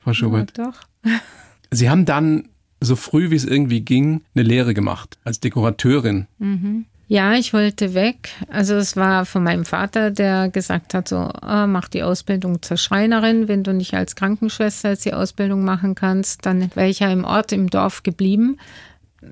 Frau 0.00 0.12
Schubert. 0.12 0.56
Ja, 0.56 0.66
doch. 0.66 0.80
Sie 1.70 1.88
haben 1.88 2.04
dann 2.04 2.48
so 2.80 2.96
früh 2.96 3.30
wie 3.30 3.36
es 3.36 3.44
irgendwie 3.44 3.80
ging 3.80 4.22
eine 4.34 4.42
Lehre 4.42 4.74
gemacht 4.74 5.18
als 5.24 5.40
Dekorateurin. 5.40 6.26
Mhm. 6.38 6.86
Ja, 7.08 7.34
ich 7.34 7.52
wollte 7.52 7.92
weg. 7.92 8.30
Also 8.48 8.74
es 8.74 8.96
war 8.96 9.26
von 9.26 9.42
meinem 9.42 9.66
Vater, 9.66 10.10
der 10.10 10.48
gesagt 10.48 10.94
hat, 10.94 11.08
so 11.08 11.28
oh, 11.42 11.66
mach 11.66 11.88
die 11.88 12.02
Ausbildung 12.02 12.62
zur 12.62 12.78
Schreinerin. 12.78 13.48
Wenn 13.48 13.62
du 13.62 13.74
nicht 13.74 13.92
als 13.94 14.16
Krankenschwester 14.16 14.90
jetzt 14.90 15.04
die 15.04 15.12
Ausbildung 15.12 15.62
machen 15.62 15.94
kannst, 15.94 16.46
dann 16.46 16.74
wäre 16.74 16.88
ich 16.88 17.00
ja 17.00 17.12
im 17.12 17.24
Ort, 17.24 17.52
im 17.52 17.68
Dorf 17.68 18.02
geblieben. 18.02 18.56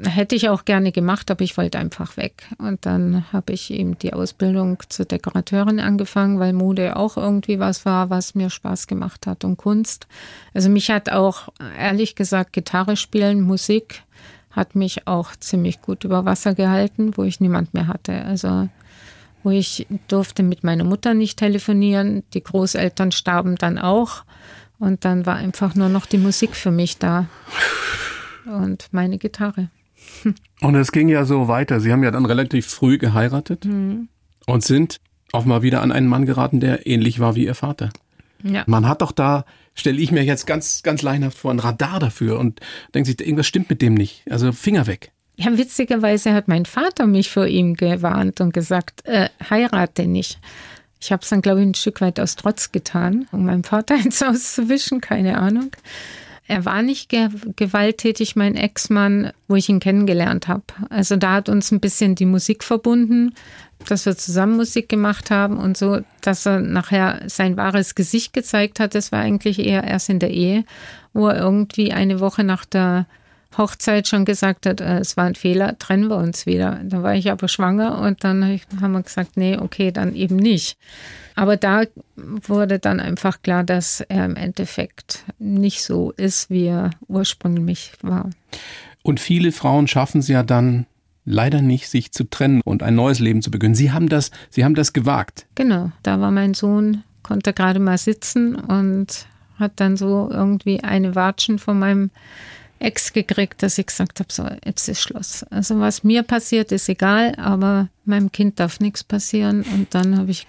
Hätte 0.04 0.36
ich 0.36 0.48
auch 0.48 0.64
gerne 0.64 0.92
gemacht, 0.92 1.30
aber 1.32 1.42
ich 1.42 1.56
wollte 1.56 1.78
einfach 1.78 2.16
weg. 2.16 2.44
Und 2.58 2.86
dann 2.86 3.24
habe 3.32 3.52
ich 3.52 3.72
eben 3.72 3.98
die 3.98 4.12
Ausbildung 4.12 4.78
zur 4.88 5.04
Dekorateurin 5.04 5.80
angefangen, 5.80 6.38
weil 6.38 6.52
Mode 6.52 6.96
auch 6.96 7.16
irgendwie 7.16 7.58
was 7.58 7.84
war, 7.84 8.08
was 8.08 8.36
mir 8.36 8.50
Spaß 8.50 8.86
gemacht 8.86 9.26
hat 9.26 9.44
und 9.44 9.56
Kunst. 9.56 10.06
Also 10.54 10.68
mich 10.68 10.90
hat 10.90 11.10
auch, 11.10 11.48
ehrlich 11.76 12.14
gesagt, 12.14 12.52
Gitarre 12.52 12.96
spielen, 12.96 13.40
Musik 13.40 14.04
hat 14.52 14.76
mich 14.76 15.08
auch 15.08 15.34
ziemlich 15.36 15.82
gut 15.82 16.04
über 16.04 16.24
Wasser 16.24 16.54
gehalten, 16.54 17.16
wo 17.16 17.24
ich 17.24 17.40
niemand 17.40 17.74
mehr 17.74 17.88
hatte. 17.88 18.24
Also 18.24 18.68
wo 19.42 19.50
ich 19.50 19.86
durfte 20.06 20.42
mit 20.42 20.64
meiner 20.64 20.84
Mutter 20.84 21.14
nicht 21.14 21.38
telefonieren, 21.38 22.22
die 22.34 22.42
Großeltern 22.42 23.10
starben 23.10 23.56
dann 23.56 23.78
auch. 23.78 24.24
Und 24.78 25.04
dann 25.04 25.26
war 25.26 25.36
einfach 25.36 25.74
nur 25.74 25.88
noch 25.88 26.06
die 26.06 26.18
Musik 26.18 26.54
für 26.54 26.70
mich 26.70 26.98
da 26.98 27.26
und 28.46 28.88
meine 28.92 29.18
Gitarre. 29.18 29.68
Und 30.60 30.74
es 30.74 30.92
ging 30.92 31.08
ja 31.08 31.24
so 31.24 31.48
weiter. 31.48 31.80
Sie 31.80 31.92
haben 31.92 32.02
ja 32.02 32.10
dann 32.10 32.26
relativ 32.26 32.66
früh 32.66 32.98
geheiratet 32.98 33.64
mhm. 33.64 34.08
und 34.46 34.62
sind 34.62 35.00
auch 35.32 35.46
mal 35.46 35.62
wieder 35.62 35.80
an 35.80 35.90
einen 35.90 36.06
Mann 36.06 36.26
geraten, 36.26 36.60
der 36.60 36.86
ähnlich 36.86 37.18
war 37.18 37.34
wie 37.34 37.46
ihr 37.46 37.54
Vater. 37.54 37.90
Ja. 38.42 38.64
Man 38.66 38.86
hat 38.86 39.00
doch 39.00 39.12
da, 39.12 39.44
stelle 39.74 39.98
ich 39.98 40.12
mir 40.12 40.22
jetzt 40.24 40.46
ganz, 40.46 40.82
ganz 40.82 41.02
leinhaft 41.02 41.38
vor, 41.38 41.50
ein 41.50 41.58
Radar 41.58 41.98
dafür 41.98 42.38
und 42.38 42.60
denkt 42.94 43.06
sich, 43.06 43.20
irgendwas 43.20 43.46
stimmt 43.46 43.70
mit 43.70 43.80
dem 43.80 43.94
nicht. 43.94 44.22
Also 44.30 44.52
Finger 44.52 44.86
weg. 44.86 45.12
Ja, 45.36 45.56
witzigerweise 45.56 46.34
hat 46.34 46.48
mein 46.48 46.66
Vater 46.66 47.06
mich 47.06 47.30
vor 47.30 47.46
ihm 47.46 47.74
gewarnt 47.74 48.40
und 48.42 48.52
gesagt, 48.52 49.06
äh, 49.06 49.30
heirate 49.48 50.06
nicht. 50.06 50.38
Ich 51.00 51.12
habe 51.12 51.22
es 51.22 51.30
dann, 51.30 51.40
glaube 51.40 51.60
ich, 51.60 51.66
ein 51.66 51.74
Stück 51.74 52.02
weit 52.02 52.20
aus 52.20 52.36
Trotz 52.36 52.72
getan, 52.72 53.26
um 53.32 53.46
meinem 53.46 53.64
Vater 53.64 53.94
ins 54.04 54.20
Haus 54.20 54.54
zu 54.54 54.68
wischen, 54.68 55.00
keine 55.00 55.38
Ahnung. 55.38 55.70
Er 56.50 56.64
war 56.64 56.82
nicht 56.82 57.08
ge 57.08 57.28
gewalttätig, 57.54 58.34
mein 58.34 58.56
Ex-Mann, 58.56 59.32
wo 59.46 59.54
ich 59.54 59.68
ihn 59.68 59.78
kennengelernt 59.78 60.48
habe. 60.48 60.64
Also 60.88 61.14
da 61.14 61.34
hat 61.34 61.48
uns 61.48 61.70
ein 61.70 61.78
bisschen 61.78 62.16
die 62.16 62.26
Musik 62.26 62.64
verbunden, 62.64 63.34
dass 63.88 64.04
wir 64.04 64.16
zusammen 64.16 64.56
Musik 64.56 64.88
gemacht 64.88 65.30
haben 65.30 65.58
und 65.58 65.76
so, 65.76 66.00
dass 66.22 66.46
er 66.46 66.58
nachher 66.58 67.20
sein 67.26 67.56
wahres 67.56 67.94
Gesicht 67.94 68.32
gezeigt 68.32 68.80
hat. 68.80 68.96
Das 68.96 69.12
war 69.12 69.20
eigentlich 69.20 69.60
eher 69.60 69.84
erst 69.84 70.08
in 70.08 70.18
der 70.18 70.30
Ehe, 70.30 70.64
wo 71.12 71.28
er 71.28 71.38
irgendwie 71.38 71.92
eine 71.92 72.18
Woche 72.18 72.42
nach 72.42 72.64
der 72.64 73.06
Hochzeit 73.56 74.08
schon 74.08 74.24
gesagt 74.24 74.66
hat, 74.66 74.80
äh, 74.80 74.98
es 74.98 75.16
war 75.16 75.26
ein 75.26 75.36
Fehler, 75.36 75.78
trennen 75.78 76.08
wir 76.08 76.16
uns 76.16 76.46
wieder. 76.46 76.80
Da 76.84 77.04
war 77.04 77.14
ich 77.14 77.30
aber 77.30 77.46
schwanger 77.46 78.00
und 78.00 78.24
dann 78.24 78.60
haben 78.80 78.92
wir 78.92 79.02
gesagt, 79.02 79.36
nee, 79.36 79.56
okay, 79.56 79.92
dann 79.92 80.16
eben 80.16 80.36
nicht. 80.36 80.76
Aber 81.40 81.56
da 81.56 81.84
wurde 82.16 82.78
dann 82.78 83.00
einfach 83.00 83.40
klar, 83.40 83.64
dass 83.64 84.02
er 84.02 84.26
im 84.26 84.36
Endeffekt 84.36 85.24
nicht 85.38 85.82
so 85.82 86.10
ist, 86.10 86.50
wie 86.50 86.66
er 86.66 86.90
ursprünglich 87.08 87.92
war. 88.02 88.28
Und 89.02 89.20
viele 89.20 89.50
Frauen 89.50 89.88
schaffen 89.88 90.18
es 90.18 90.28
ja 90.28 90.42
dann 90.42 90.84
leider 91.24 91.62
nicht, 91.62 91.88
sich 91.88 92.12
zu 92.12 92.24
trennen 92.24 92.60
und 92.62 92.82
ein 92.82 92.94
neues 92.94 93.20
Leben 93.20 93.40
zu 93.40 93.50
beginnen. 93.50 93.74
Sie 93.74 93.90
haben 93.90 94.10
das, 94.10 94.30
Sie 94.50 94.66
haben 94.66 94.74
das 94.74 94.92
gewagt. 94.92 95.46
Genau, 95.54 95.90
da 96.02 96.20
war 96.20 96.30
mein 96.30 96.52
Sohn, 96.52 97.04
konnte 97.22 97.54
gerade 97.54 97.78
mal 97.80 97.96
sitzen 97.96 98.54
und 98.54 99.24
hat 99.58 99.72
dann 99.76 99.96
so 99.96 100.28
irgendwie 100.30 100.84
eine 100.84 101.14
Watschen 101.14 101.58
von 101.58 101.78
meinem 101.78 102.10
Ex 102.80 103.14
gekriegt, 103.14 103.62
dass 103.62 103.78
ich 103.78 103.86
gesagt 103.86 104.20
habe, 104.20 104.30
so, 104.30 104.46
jetzt 104.66 104.86
ist 104.88 105.00
Schluss. 105.00 105.42
Also 105.44 105.80
was 105.80 106.04
mir 106.04 106.22
passiert, 106.22 106.70
ist 106.70 106.90
egal, 106.90 107.34
aber 107.36 107.88
meinem 108.04 108.30
Kind 108.30 108.60
darf 108.60 108.78
nichts 108.78 109.02
passieren. 109.02 109.62
Und 109.62 109.94
dann 109.94 110.18
habe 110.18 110.30
ich 110.30 110.46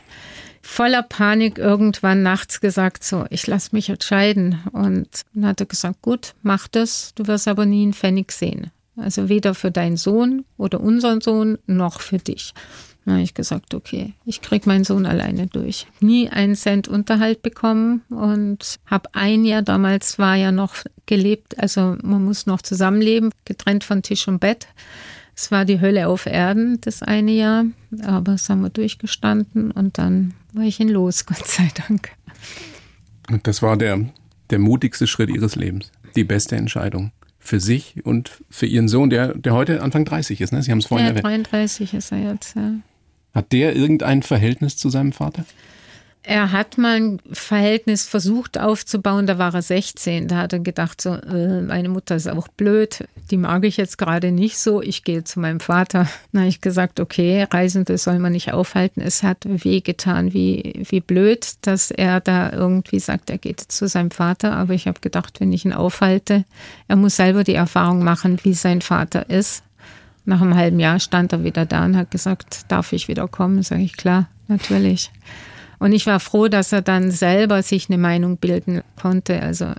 voller 0.62 1.04
Panik 1.04 1.58
irgendwann 1.58 2.24
nachts 2.24 2.62
gesagt, 2.62 3.04
so, 3.04 3.26
ich 3.30 3.48
lasse 3.48 3.70
mich 3.74 3.90
entscheiden. 3.90 4.60
Und 4.72 5.22
dann 5.34 5.46
hat 5.46 5.60
er 5.60 5.66
gesagt, 5.66 6.02
gut, 6.02 6.34
mach 6.42 6.68
das, 6.68 7.14
du 7.16 7.28
wirst 7.28 7.48
aber 7.48 7.66
nie 7.66 7.84
einen 7.84 7.94
Pfennig 7.94 8.32
sehen. 8.32 8.72
Also 8.96 9.30
weder 9.30 9.56
für 9.56 9.72
deinen 9.72 9.98
Sohn 9.98 10.46
oder 10.58 10.80
unseren 10.80 11.22
Sohn 11.22 11.58
noch 11.66 12.02
für 12.02 12.18
dich. 12.18 12.54
Dann 13.06 13.16
habe 13.16 13.24
ich 13.24 13.34
gesagt, 13.34 13.74
okay, 13.74 14.14
ich 14.26 14.42
kriege 14.42 14.70
meinen 14.70 14.84
Sohn 14.84 15.08
alleine 15.08 15.48
durch. 15.48 15.88
Nie 16.02 16.30
einen 16.30 16.56
Cent 16.56 16.88
Unterhalt 16.88 17.42
bekommen 17.42 18.04
und 18.10 18.80
habe 18.86 19.10
ein 19.14 19.44
Jahr, 19.44 19.64
damals 19.64 20.20
war 20.20 20.36
ja 20.36 20.52
noch 20.52 20.76
gelebt, 21.08 21.58
also 21.58 21.98
man 22.04 22.24
muss 22.24 22.46
noch 22.46 22.62
zusammenleben, 22.62 23.32
getrennt 23.44 23.84
von 23.84 24.04
Tisch 24.04 24.28
und 24.28 24.40
Bett. 24.40 24.68
Es 25.42 25.50
war 25.50 25.66
die 25.66 25.82
Hölle 25.82 26.08
auf 26.08 26.28
Erden, 26.28 26.80
das 26.82 27.02
eine 27.02 27.32
Jahr, 27.32 27.66
aber 28.04 28.34
es 28.36 28.48
haben 28.48 28.62
wir 28.62 28.70
durchgestanden 28.70 29.72
und 29.72 29.98
dann 29.98 30.36
war 30.54 30.66
ich 30.66 30.80
ihn 30.80 30.88
los, 30.88 31.26
Gott 31.26 31.48
sei 31.48 31.68
Dank. 31.88 32.12
Und 33.28 33.48
das 33.48 33.64
war 33.64 33.76
der, 33.76 34.06
der 34.52 34.60
mutigste 34.60 35.08
Schritt 35.08 35.32
Ihres 35.32 35.56
Lebens, 35.56 35.92
die 36.16 36.26
beste 36.26 36.58
Entscheidung 36.58 37.12
für 37.40 37.60
sich 37.60 38.06
und 38.06 38.44
für 38.52 38.68
Ihren 38.68 38.88
Sohn, 38.88 39.10
der, 39.10 39.34
der 39.34 39.56
heute 39.56 39.82
Anfang 39.82 40.06
30 40.06 40.42
ist. 40.42 40.54
Ne? 40.54 40.62
Sie 40.62 40.70
haben 40.70 40.78
es 40.78 40.86
vorhin 40.86 41.08
Ja, 41.08 41.10
erwähnt. 41.14 41.48
33 41.52 41.96
ist 41.96 42.12
er 42.12 42.20
jetzt, 42.20 42.56
ja. 42.56 42.74
Hat 43.34 43.52
der 43.52 43.76
irgendein 43.76 44.22
Verhältnis 44.22 44.78
zu 44.78 44.92
seinem 44.92 45.12
Vater? 45.12 45.44
Er 46.24 46.52
hat 46.52 46.78
mal 46.78 46.98
ein 46.98 47.20
Verhältnis 47.32 48.08
versucht 48.08 48.60
aufzubauen, 48.60 49.26
da 49.26 49.40
war 49.40 49.56
er 49.56 49.64
16. 49.64 50.28
Da 50.28 50.38
hat 50.38 50.54
er 50.54 50.60
gedacht, 50.60 51.02
so, 51.02 51.16
äh, 51.16 51.62
meine 51.62 51.90
Mutter 51.90 52.16
ist 52.16 52.28
auch 52.28 52.48
blöd, 52.48 53.06
die 53.32 53.38
mag 53.38 53.66
ich 53.66 53.78
jetzt 53.78 53.98
gerade 53.98 54.32
nicht 54.32 54.60
so, 54.60 54.84
ich 54.84 55.04
gehe 55.04 55.24
zu 55.24 55.40
meinem 55.40 55.60
Vater. 55.60 56.08
Habe 56.36 56.46
ich 56.46 56.62
gesagt, 56.62 57.00
okay, 57.00 57.48
Reisende 57.50 57.98
soll 57.98 58.20
man 58.20 58.34
nicht 58.34 58.54
aufhalten. 58.54 59.02
Es 59.02 59.24
hat 59.24 59.40
wehgetan, 59.46 60.32
wie, 60.32 60.86
wie 60.88 61.00
blöd, 61.00 61.54
dass 61.62 61.90
er 61.90 62.20
da 62.20 62.52
irgendwie 62.52 63.00
sagt, 63.00 63.32
er 63.32 63.40
geht 63.40 63.60
zu 63.60 63.88
seinem 63.88 64.12
Vater. 64.12 64.56
Aber 64.56 64.76
ich 64.76 64.88
habe 64.88 65.00
gedacht, 65.00 65.40
wenn 65.40 65.52
ich 65.52 65.66
ihn 65.66 65.74
aufhalte, 65.74 66.46
er 66.88 66.98
muss 66.98 67.16
selber 67.16 67.44
die 67.44 67.56
Erfahrung 67.56 68.04
machen, 68.04 68.38
wie 68.44 68.54
sein 68.54 68.82
Vater 68.82 69.28
ist. 69.28 69.64
Nach 70.26 70.40
einem 70.40 70.56
halben 70.56 70.80
Jahr 70.80 71.00
stand 71.00 71.34
er 71.34 71.44
wieder 71.44 71.66
da 71.66 71.84
und 71.84 71.98
hat 71.98 72.12
gesagt, 72.12 72.66
darf 72.68 72.94
ich 72.94 73.08
wieder 73.08 73.28
kommen? 73.28 73.64
Sage 73.64 73.82
ich, 73.82 73.98
klar, 73.98 74.28
natürlich. 74.48 75.10
Und 75.82 75.94
ich 75.94 76.06
war 76.06 76.20
froh, 76.20 76.48
dass 76.48 76.72
er 76.72 76.84
dann 76.84 77.10
selber 77.10 77.64
sich 77.64 77.90
eine 77.90 77.98
Meinung 77.98 78.38
bilden 78.38 78.84
konnte. 79.02 79.42
Also 79.42 79.74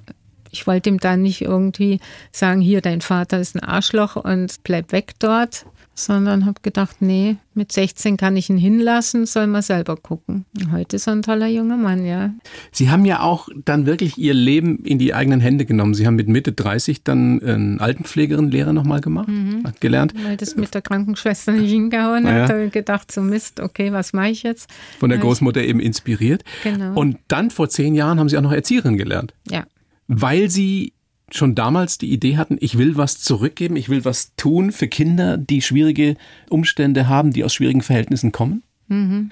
ich 0.51 0.67
wollte 0.67 0.91
ihm 0.91 0.99
dann 0.99 1.23
nicht 1.23 1.43
irgendwie 1.43 2.01
sagen, 2.33 2.61
hier, 2.61 2.81
dein 2.81 3.01
Vater 3.01 3.39
ist 3.39 3.55
ein 3.55 3.63
Arschloch 3.63 4.17
und 4.17 4.65
bleib 4.65 4.91
weg 4.91 5.13
dort, 5.21 5.65
sondern 5.95 6.47
habe 6.47 6.61
gedacht, 6.63 6.97
nee, 7.01 7.37
mit 7.55 7.71
16 7.71 8.17
kann 8.17 8.37
ich 8.37 8.49
ihn 8.49 8.57
hinlassen, 8.57 9.27
soll 9.27 9.47
man 9.47 9.61
selber 9.63 9.97
gucken. 9.97 10.47
Heute 10.73 10.97
ist 10.97 11.07
er 11.07 11.13
ein 11.15 11.23
toller 11.23 11.47
junger 11.49 11.77
Mann, 11.77 12.07
ja. 12.07 12.31
Sie 12.71 12.91
haben 12.91 13.05
ja 13.05 13.21
auch 13.21 13.49
dann 13.65 13.85
wirklich 13.85 14.17
Ihr 14.17 14.33
Leben 14.33 14.79
in 14.85 14.99
die 14.99 15.13
eigenen 15.13 15.41
Hände 15.41 15.67
genommen. 15.67 15.93
Sie 15.95 16.07
haben 16.07 16.17
mit 16.17 16.29
Mitte 16.29 16.53
30 16.53 17.05
dann 17.05 17.43
einen 17.43 17.81
Altenpflegerin-Lehre 17.81 18.73
nochmal 18.73 19.01
gemacht, 19.01 19.29
hat 19.65 19.81
gelernt. 19.81 20.15
Weil 20.25 20.37
das 20.39 20.57
mit 20.57 20.73
der 20.75 20.81
Krankenschwester 20.83 21.53
nicht 21.53 21.71
hingehauen 21.71 22.25
Ja. 22.27 22.33
hat, 22.33 22.51
habe 22.51 22.65
ich 22.65 22.73
gedacht, 22.73 23.13
so 23.13 23.21
Mist, 23.21 23.61
okay, 23.61 23.93
was 23.93 24.13
mache 24.13 24.31
ich 24.31 24.43
jetzt? 24.43 24.71
Von 24.99 25.11
der 25.11 25.19
Großmutter 25.19 25.63
eben 25.63 25.81
inspiriert. 25.81 26.43
Genau. 26.63 26.99
Und 26.99 27.19
dann 27.29 27.51
vor 27.51 27.69
zehn 27.69 27.95
Jahren 27.95 28.19
haben 28.19 28.29
Sie 28.29 28.39
auch 28.39 28.43
noch 28.43 28.53
Erzieherin 28.53 28.97
gelernt, 28.97 29.35
Ja, 29.51 29.65
weil 30.09 30.49
Sie 30.51 30.95
schon 31.35 31.55
damals 31.55 31.99
die 31.99 32.13
Idee 32.13 32.37
hatten, 32.37 32.59
ich 32.61 32.79
will 32.79 32.97
was 32.97 33.21
zurückgeben, 33.21 33.77
ich 33.77 33.89
will 33.89 34.05
was 34.05 34.33
tun 34.37 34.73
für 34.73 34.89
Kinder, 34.89 35.37
die 35.37 35.63
schwierige 35.63 36.17
Umstände 36.49 37.09
haben, 37.09 37.33
die 37.33 37.45
aus 37.45 37.55
schwierigen 37.55 37.83
Verhältnissen 37.83 38.33
kommen. 38.33 38.63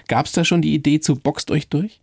Gab 0.09 0.27
es 0.27 0.33
da 0.33 0.45
schon 0.45 0.63
die 0.63 0.75
Idee 0.75 1.01
zu 1.01 1.17
Boxt 1.17 1.51
euch 1.51 1.69
durch? 1.69 2.01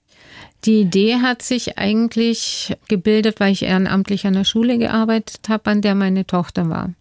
Die 0.65 0.81
Idee 0.81 1.17
hat 1.17 1.41
sich 1.41 1.77
eigentlich 1.77 2.75
gebildet, 2.87 3.39
weil 3.39 3.51
ich 3.51 3.63
ehrenamtlich 3.63 4.25
an 4.27 4.33
der 4.33 4.43
Schule 4.43 4.77
gearbeitet 4.77 5.49
habe, 5.49 5.69
an 5.71 5.81
der 5.81 5.95
meine 5.95 6.25
Tochter 6.25 6.69
war. 6.69 6.93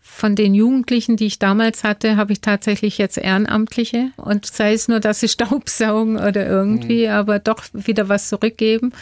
Von 0.00 0.36
den 0.36 0.54
Jugendlichen, 0.54 1.16
die 1.16 1.26
ich 1.26 1.38
damals 1.38 1.84
hatte, 1.84 2.16
habe 2.16 2.32
ich 2.32 2.40
tatsächlich 2.40 2.98
jetzt 2.98 3.18
Ehrenamtliche. 3.18 4.12
Und 4.16 4.46
sei 4.46 4.72
es 4.72 4.88
nur, 4.88 5.00
dass 5.00 5.20
sie 5.20 5.28
Staubsaugen 5.28 6.16
oder 6.16 6.46
irgendwie, 6.46 7.08
aber 7.08 7.38
doch 7.38 7.64
wieder 7.72 8.08
was 8.08 8.28
zurückgeben. 8.28 8.92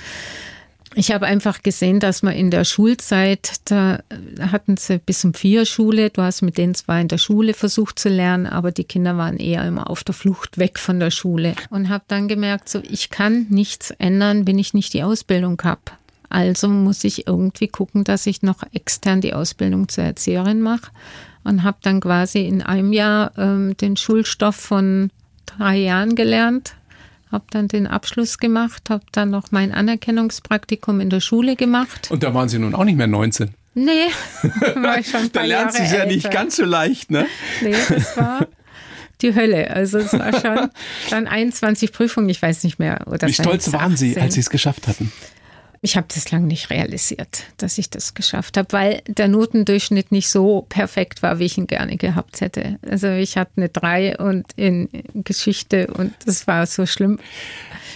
Ich 0.96 1.12
habe 1.12 1.26
einfach 1.26 1.62
gesehen, 1.62 2.00
dass 2.00 2.22
man 2.22 2.34
in 2.34 2.50
der 2.50 2.64
Schulzeit, 2.64 3.60
da 3.66 4.00
hatten 4.40 4.76
sie 4.76 4.98
bis 4.98 5.24
um 5.24 5.34
vier 5.34 5.64
Schule, 5.64 6.10
du 6.10 6.22
hast 6.22 6.42
mit 6.42 6.58
denen 6.58 6.74
zwar 6.74 7.00
in 7.00 7.06
der 7.06 7.18
Schule 7.18 7.54
versucht 7.54 7.98
zu 8.00 8.08
lernen, 8.08 8.46
aber 8.46 8.72
die 8.72 8.84
Kinder 8.84 9.16
waren 9.16 9.36
eher 9.36 9.64
immer 9.64 9.88
auf 9.88 10.02
der 10.02 10.14
Flucht 10.14 10.58
weg 10.58 10.80
von 10.80 10.98
der 10.98 11.12
Schule. 11.12 11.54
Und 11.70 11.88
habe 11.90 12.04
dann 12.08 12.26
gemerkt, 12.26 12.68
so 12.68 12.82
ich 12.90 13.10
kann 13.10 13.46
nichts 13.50 13.92
ändern, 13.92 14.48
wenn 14.48 14.58
ich 14.58 14.74
nicht 14.74 14.92
die 14.92 15.04
Ausbildung 15.04 15.60
habe. 15.62 15.80
Also 16.28 16.68
muss 16.68 17.04
ich 17.04 17.26
irgendwie 17.28 17.68
gucken, 17.68 18.02
dass 18.02 18.26
ich 18.26 18.42
noch 18.42 18.62
extern 18.72 19.20
die 19.20 19.34
Ausbildung 19.34 19.88
zur 19.88 20.04
Erzieherin 20.04 20.60
mache. 20.60 20.90
Und 21.44 21.62
habe 21.62 21.78
dann 21.82 22.00
quasi 22.00 22.46
in 22.46 22.62
einem 22.62 22.92
Jahr 22.92 23.32
ähm, 23.38 23.76
den 23.76 23.96
Schulstoff 23.96 24.56
von 24.56 25.10
drei 25.46 25.76
Jahren 25.78 26.14
gelernt, 26.14 26.74
habe 27.30 27.44
dann 27.50 27.68
den 27.68 27.86
Abschluss 27.86 28.38
gemacht, 28.38 28.90
habe 28.90 29.04
dann 29.12 29.30
noch 29.30 29.50
mein 29.50 29.72
Anerkennungspraktikum 29.72 31.00
in 31.00 31.10
der 31.10 31.20
Schule 31.20 31.56
gemacht. 31.56 32.10
Und 32.10 32.22
da 32.22 32.34
waren 32.34 32.48
Sie 32.48 32.58
nun 32.58 32.74
auch 32.74 32.84
nicht 32.84 32.96
mehr 32.96 33.06
19. 33.06 33.54
Nee, 33.74 34.08
war 34.74 34.98
ich 34.98 35.08
schon 35.08 35.20
ein 35.20 35.32
Da 35.32 35.42
lernt 35.42 35.78
es 35.78 35.92
ja 35.92 36.04
nicht 36.04 36.30
ganz 36.30 36.56
so 36.56 36.64
leicht, 36.64 37.10
ne? 37.10 37.26
Nee, 37.62 37.76
das 37.88 38.16
war 38.16 38.48
die 39.22 39.34
Hölle. 39.34 39.70
Also 39.70 39.98
es 39.98 40.12
war 40.12 40.32
schon 40.40 40.70
dann 41.10 41.28
21 41.28 41.92
Prüfungen, 41.92 42.28
ich 42.28 42.42
weiß 42.42 42.64
nicht 42.64 42.78
mehr. 42.78 43.06
Oder 43.06 43.28
Wie 43.28 43.32
stolz 43.32 43.72
waren 43.72 43.96
Sie, 43.96 44.10
18. 44.10 44.22
als 44.22 44.34
Sie 44.34 44.40
es 44.40 44.50
geschafft 44.50 44.88
hatten? 44.88 45.12
Ich 45.82 45.96
habe 45.96 46.06
das 46.12 46.30
lange 46.30 46.46
nicht 46.46 46.68
realisiert, 46.68 47.44
dass 47.56 47.78
ich 47.78 47.88
das 47.88 48.12
geschafft 48.12 48.58
habe, 48.58 48.70
weil 48.72 49.02
der 49.06 49.28
Notendurchschnitt 49.28 50.12
nicht 50.12 50.28
so 50.28 50.66
perfekt 50.68 51.22
war, 51.22 51.38
wie 51.38 51.46
ich 51.46 51.56
ihn 51.56 51.66
gerne 51.66 51.96
gehabt 51.96 52.42
hätte. 52.42 52.78
Also 52.86 53.08
ich 53.08 53.38
hatte 53.38 53.52
eine 53.56 53.70
3 53.70 54.18
und 54.18 54.44
in 54.56 54.90
Geschichte 55.14 55.86
und 55.86 56.12
das 56.26 56.46
war 56.46 56.66
so 56.66 56.84
schlimm. 56.84 57.18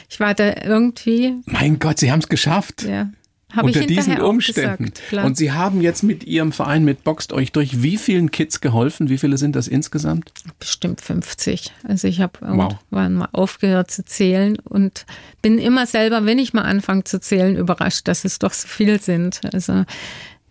Ich 0.08 0.18
war 0.18 0.32
da 0.34 0.54
irgendwie, 0.64 1.34
Mein 1.44 1.78
Gott, 1.78 1.98
Sie 1.98 2.10
haben 2.10 2.20
es 2.20 2.28
geschafft. 2.28 2.84
ja, 2.84 3.10
ich 3.56 3.62
unter 3.62 3.86
diesen 3.86 4.20
Umständen. 4.20 4.92
Gesagt. 5.10 5.26
Und 5.26 5.36
Sie 5.36 5.52
haben 5.52 5.80
jetzt 5.80 6.02
mit 6.02 6.24
Ihrem 6.24 6.52
Verein 6.52 6.84
mit 6.84 7.04
Boxt 7.04 7.32
euch 7.32 7.52
durch 7.52 7.82
wie 7.82 7.96
vielen 7.96 8.30
Kids 8.30 8.60
geholfen? 8.60 9.08
Wie 9.08 9.18
viele 9.18 9.38
sind 9.38 9.56
das 9.56 9.68
insgesamt? 9.68 10.32
bestimmt 10.58 11.00
50. 11.00 11.72
Also 11.84 12.08
ich 12.08 12.20
habe 12.20 12.32
Wow. 12.40 12.74
irgendwann 12.90 13.14
mal 13.14 13.28
aufgehört 13.32 13.90
zu 13.90 14.04
zählen 14.04 14.56
und 14.64 15.06
bin 15.42 15.58
immer 15.58 15.86
selber, 15.86 16.24
wenn 16.26 16.38
ich 16.38 16.52
mal 16.54 16.62
anfange 16.62 17.04
zu 17.04 17.20
zählen, 17.20 17.56
überrascht, 17.56 18.08
dass 18.08 18.24
es 18.24 18.38
doch 18.38 18.52
so 18.52 18.66
viel 18.68 19.00
sind. 19.00 19.40
Also 19.52 19.84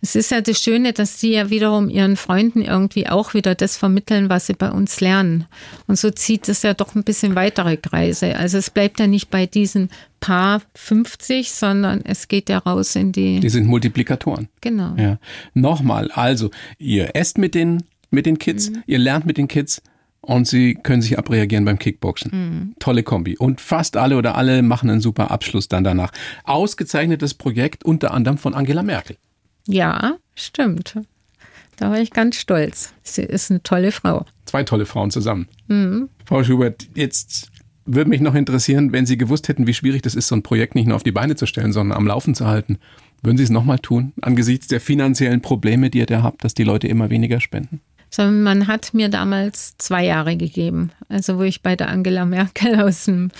es 0.04 0.14
ist 0.14 0.30
ja 0.30 0.42
das 0.42 0.60
Schöne, 0.60 0.92
dass 0.92 1.18
sie 1.18 1.32
ja 1.32 1.48
wiederum 1.48 1.88
ihren 1.88 2.16
Freunden 2.16 2.60
irgendwie 2.60 3.08
auch 3.08 3.32
wieder 3.32 3.54
das 3.54 3.76
vermitteln, 3.78 4.28
was 4.28 4.46
sie 4.46 4.52
bei 4.52 4.70
uns 4.70 5.00
lernen. 5.00 5.46
Und 5.86 5.98
so 5.98 6.10
zieht 6.10 6.46
es 6.50 6.62
ja 6.62 6.74
doch 6.74 6.94
ein 6.94 7.04
bisschen 7.04 7.34
weitere 7.34 7.78
Kreise. 7.78 8.36
Also 8.36 8.58
es 8.58 8.68
bleibt 8.68 9.00
ja 9.00 9.06
nicht 9.06 9.30
bei 9.30 9.46
diesen 9.46 9.88
paar 10.20 10.60
50, 10.74 11.52
sondern 11.52 12.02
es 12.04 12.28
geht 12.28 12.50
ja 12.50 12.58
raus 12.58 12.94
in 12.96 13.12
die, 13.12 13.40
Die 13.40 13.48
sind 13.48 13.66
Multiplikatoren. 13.66 14.48
genau. 14.60 14.94
Ja. 14.98 15.18
Nochmal, 15.54 16.10
also, 16.12 16.50
ihr 16.78 17.16
esst 17.16 17.38
mit 17.38 17.54
den, 17.54 17.82
mit 18.10 18.26
den 18.26 18.38
Kids, 18.38 18.70
Mhm. 18.70 18.82
ihr 18.86 18.98
lernt 18.98 19.24
mit 19.24 19.38
den 19.38 19.48
Kids 19.48 19.80
und 20.20 20.46
sie 20.46 20.74
können 20.74 21.00
sich 21.02 21.18
abreagieren 21.18 21.64
beim 21.64 21.78
Kickboxen. 21.78 22.30
Mhm. 22.32 22.74
Tolle 22.78 23.02
Kombi. 23.02 23.36
Und 23.38 23.60
fast 23.62 23.96
alle 23.96 24.16
oder 24.18 24.36
alle 24.36 24.62
machen 24.62 24.90
einen 24.90 25.00
super 25.00 25.30
Abschluss 25.30 25.68
dann 25.68 25.82
danach. 25.84 26.12
Ausgezeichnetes 26.44 27.32
Projekt 27.34 27.84
unter 27.84 28.12
anderem 28.12 28.36
von 28.38 28.52
Angela 28.54 28.82
Merkel. 28.82 29.16
Ja, 29.66 30.16
stimmt. 30.34 30.98
Da 31.76 31.90
war 31.90 32.00
ich 32.00 32.10
ganz 32.10 32.36
stolz. 32.36 32.92
Sie 33.02 33.22
ist 33.22 33.50
eine 33.50 33.62
tolle 33.62 33.92
Frau. 33.92 34.24
Zwei 34.46 34.62
tolle 34.62 34.86
Frauen 34.86 35.10
zusammen. 35.10 35.48
Mhm. 35.68 36.08
Frau 36.24 36.44
Schubert, 36.44 36.86
jetzt 36.94 37.50
würde 37.84 38.10
mich 38.10 38.20
noch 38.20 38.34
interessieren, 38.34 38.92
wenn 38.92 39.06
Sie 39.06 39.18
gewusst 39.18 39.48
hätten, 39.48 39.66
wie 39.66 39.74
schwierig 39.74 40.02
das 40.02 40.14
ist, 40.14 40.28
so 40.28 40.36
ein 40.36 40.42
Projekt 40.42 40.74
nicht 40.74 40.86
nur 40.86 40.96
auf 40.96 41.02
die 41.02 41.12
Beine 41.12 41.36
zu 41.36 41.46
stellen, 41.46 41.72
sondern 41.72 41.98
am 41.98 42.06
Laufen 42.06 42.34
zu 42.34 42.46
halten. 42.46 42.78
Würden 43.22 43.36
Sie 43.36 43.44
es 43.44 43.50
nochmal 43.50 43.78
tun, 43.78 44.12
angesichts 44.20 44.68
der 44.68 44.80
finanziellen 44.80 45.40
Probleme, 45.40 45.90
die 45.90 45.98
ihr 45.98 46.06
da 46.06 46.22
habt, 46.22 46.44
dass 46.44 46.54
die 46.54 46.64
Leute 46.64 46.88
immer 46.88 47.10
weniger 47.10 47.40
spenden? 47.40 47.80
Sondern 48.14 48.42
man 48.44 48.66
hat 48.68 48.94
mir 48.94 49.08
damals 49.08 49.76
zwei 49.78 50.04
Jahre 50.04 50.36
gegeben. 50.36 50.92
Also 51.08 51.36
wo 51.38 51.42
ich 51.42 51.62
bei 51.62 51.74
der 51.74 51.88
Angela 51.88 52.24
Merkel 52.24 52.80
aus 52.80 53.06
dem 53.06 53.32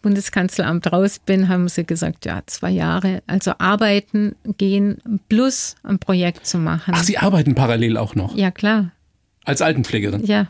Bundeskanzleramt 0.00 0.90
raus 0.90 1.18
bin, 1.18 1.50
haben 1.50 1.68
sie 1.68 1.84
gesagt, 1.84 2.24
ja, 2.24 2.40
zwei 2.46 2.70
Jahre. 2.70 3.22
Also 3.26 3.52
arbeiten, 3.58 4.34
gehen, 4.56 5.20
plus 5.28 5.76
ein 5.82 5.98
Projekt 5.98 6.46
zu 6.46 6.56
machen. 6.56 6.94
Ach, 6.96 7.04
Sie 7.04 7.18
arbeiten 7.18 7.54
parallel 7.54 7.98
auch 7.98 8.14
noch? 8.14 8.34
Ja, 8.34 8.50
klar. 8.50 8.92
Als 9.44 9.60
Altenpflegerin? 9.60 10.24
Ja. 10.24 10.46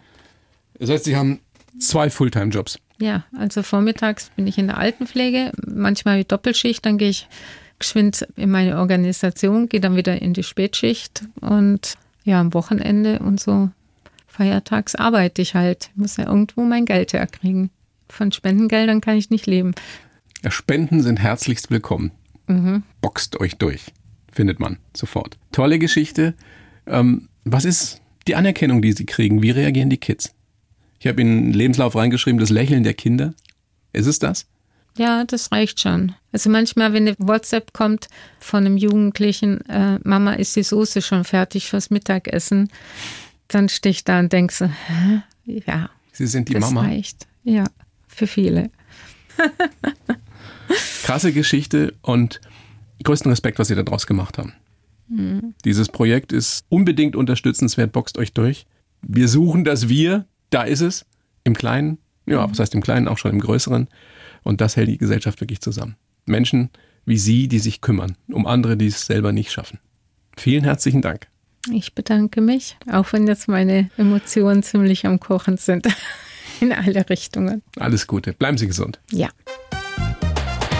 Das 0.79 0.91
heißt, 0.91 1.05
Sie 1.05 1.17
haben 1.17 1.41
zwei 1.81 2.11
Fulltime-Jobs? 2.11 2.79
Ja, 3.01 3.25
also 3.37 3.65
vormittags 3.65 4.31
bin 4.37 4.47
ich 4.47 4.57
in 4.57 4.69
der 4.69 4.79
Altenpflege, 4.79 5.51
manchmal 5.67 6.21
wie 6.21 6.25
Doppelschicht, 6.25 6.87
dann 6.87 6.97
gehe 6.97 7.09
ich 7.09 7.27
geschwind 7.81 8.25
in 8.37 8.53
meine 8.53 8.79
Organisation, 8.79 9.69
gehe 9.69 9.81
dann 9.81 9.97
wieder 9.97 10.23
in 10.23 10.33
die 10.33 10.45
Spätschicht 10.45 11.25
und 11.41 11.97
ja, 12.25 12.41
am 12.41 12.55
Wochenende 12.55 13.21
und 13.21 13.39
so 13.39 13.71
feiertags 14.27 14.95
arbeite 14.95 15.43
ich 15.43 15.55
halt. 15.55 15.91
Ich 15.93 15.97
muss 15.97 16.17
ja 16.17 16.27
irgendwo 16.27 16.63
mein 16.63 16.87
Geld 16.87 17.13
herkriegen. 17.13 17.71
Von 18.09 18.33
Spendengeldern 18.33 19.01
kann 19.01 19.17
ich 19.17 19.31
nicht 19.31 19.47
leben. 19.47 19.75
Ja, 20.43 20.51
Spenden 20.51 21.03
sind 21.03 21.21
herzlichst 21.21 21.71
willkommen. 21.71 22.11
Mhm. 22.47 22.83
Boxt 23.01 23.41
euch 23.41 23.57
durch, 23.57 23.87
findet 24.33 24.61
man 24.61 24.79
sofort. 24.95 25.39
Tolle 25.53 25.79
Geschichte. 25.79 26.35
Ähm, 26.87 27.29
was 27.45 27.65
ist 27.65 28.01
die 28.27 28.35
Anerkennung, 28.35 28.83
die 28.83 28.93
Sie 28.93 29.07
kriegen? 29.07 29.43
Wie 29.43 29.51
reagieren 29.51 29.91
die 29.91 29.99
Kids? 29.99 30.35
Ich 30.99 31.07
habe 31.07 31.21
in 31.21 31.29
den 31.29 31.53
Lebenslauf 31.53 31.97
reingeschrieben, 31.97 32.41
das 32.41 32.51
Lächeln 32.51 32.83
der 32.83 32.95
Kinder. 32.95 33.35
Ist 33.93 34.07
es 34.07 34.19
das? 34.19 34.47
Ja, 34.97 35.25
das 35.25 35.51
reicht 35.51 35.81
schon. 35.81 36.15
Also 36.33 36.51
manchmal, 36.51 36.93
wenn 36.93 37.09
eine 37.09 37.17
WhatsApp 37.19 37.73
kommt 37.73 38.09
von 38.39 38.65
einem 38.65 38.77
Jugendlichen, 38.77 39.61
äh, 39.69 39.99
Mama, 40.05 40.35
ist 40.35 40.55
die 40.57 40.63
Soße 40.63 41.03
schon 41.03 41.25
fertig 41.25 41.69
fürs 41.69 41.91
Mittagessen, 41.91 42.71
dann 43.49 43.69
stehe 43.69 43.91
ich 43.91 44.05
da 44.05 44.21
und 44.21 44.33
denke 44.33 44.55
so, 44.55 44.67
hä? 44.67 45.23
ja. 45.67 45.91
Sie 46.13 46.27
sind 46.27 46.49
die 46.49 46.55
das 46.55 46.63
Mama. 46.63 46.83
reicht. 46.83 47.27
Ja, 47.43 47.65
für 48.07 48.27
viele. 48.27 48.71
Krasse 51.03 51.33
Geschichte 51.33 51.95
und 52.03 52.41
größten 53.03 53.31
Respekt, 53.31 53.59
was 53.59 53.69
Sie 53.69 53.75
daraus 53.75 54.07
gemacht 54.07 54.39
haben. 54.39 54.55
Mhm. 55.09 55.55
Dieses 55.65 55.89
Projekt 55.89 56.33
ist 56.33 56.65
unbedingt 56.69 57.17
unterstützenswert, 57.17 57.93
boxt 57.93 58.17
euch 58.17 58.33
durch. 58.33 58.67
Wir 59.03 59.29
suchen 59.29 59.65
das 59.65 59.89
Wir, 59.89 60.27
da 60.51 60.63
ist 60.63 60.81
es, 60.81 61.05
im 61.43 61.55
Kleinen, 61.55 61.99
ja, 62.27 62.49
was 62.49 62.59
heißt 62.59 62.75
im 62.75 62.83
Kleinen, 62.83 63.09
auch 63.09 63.19
schon 63.19 63.33
im 63.33 63.41
Größeren. 63.41 63.89
Und 64.45 64.61
das 64.61 64.77
hält 64.77 64.89
die 64.89 64.99
Gesellschaft 64.99 65.41
wirklich 65.41 65.61
zusammen. 65.61 65.97
Menschen 66.27 66.71
wie 67.07 67.19
Sie, 67.19 67.49
die 67.49 67.59
sich 67.59 67.81
kümmern, 67.81 68.17
um 68.31 68.47
andere, 68.47 68.77
die 68.77 68.87
es 68.87 69.07
selber 69.07 69.33
nicht 69.33 69.53
schaffen. 69.53 69.79
Vielen 70.37 70.65
herzlichen 70.65 71.03
Dank. 71.03 71.27
Ich 71.73 71.95
bedanke 71.95 72.41
mich, 72.41 72.77
auch 72.91 73.13
wenn 73.13 73.27
jetzt 73.27 73.49
meine 73.49 73.91
Emotionen 73.97 74.63
ziemlich 74.63 75.07
am 75.07 75.21
Kochen 75.21 75.57
sind. 75.57 75.87
In 76.61 76.73
alle 76.73 77.09
Richtungen. 77.09 77.63
Alles 77.79 78.07
Gute. 78.07 78.33
Bleiben 78.33 78.59
Sie 78.59 78.67
gesund. 78.67 79.01
Ja. 79.11 79.29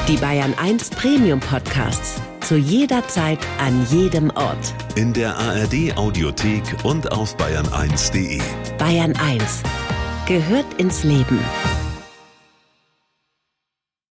Die 0.07 0.17
Bayern 0.17 0.55
1 0.55 0.91
Premium 0.91 1.41
Podcasts. 1.41 2.21
Zu 2.41 2.59
jeder 2.59 3.07
Zeit, 3.09 3.39
an 3.59 3.87
jedem 3.91 4.31
Ort. 4.31 4.75
In 4.97 5.15
der 5.15 5.35
ARD 5.35 5.97
Audiothek 5.97 6.63
und 6.85 7.11
auf 7.11 7.37
bayern1.de. 7.39 8.39
Bayern 8.79 9.17
1 9.17 9.63
gehört 10.27 10.75
ins 10.79 11.05
Leben. 11.05 11.39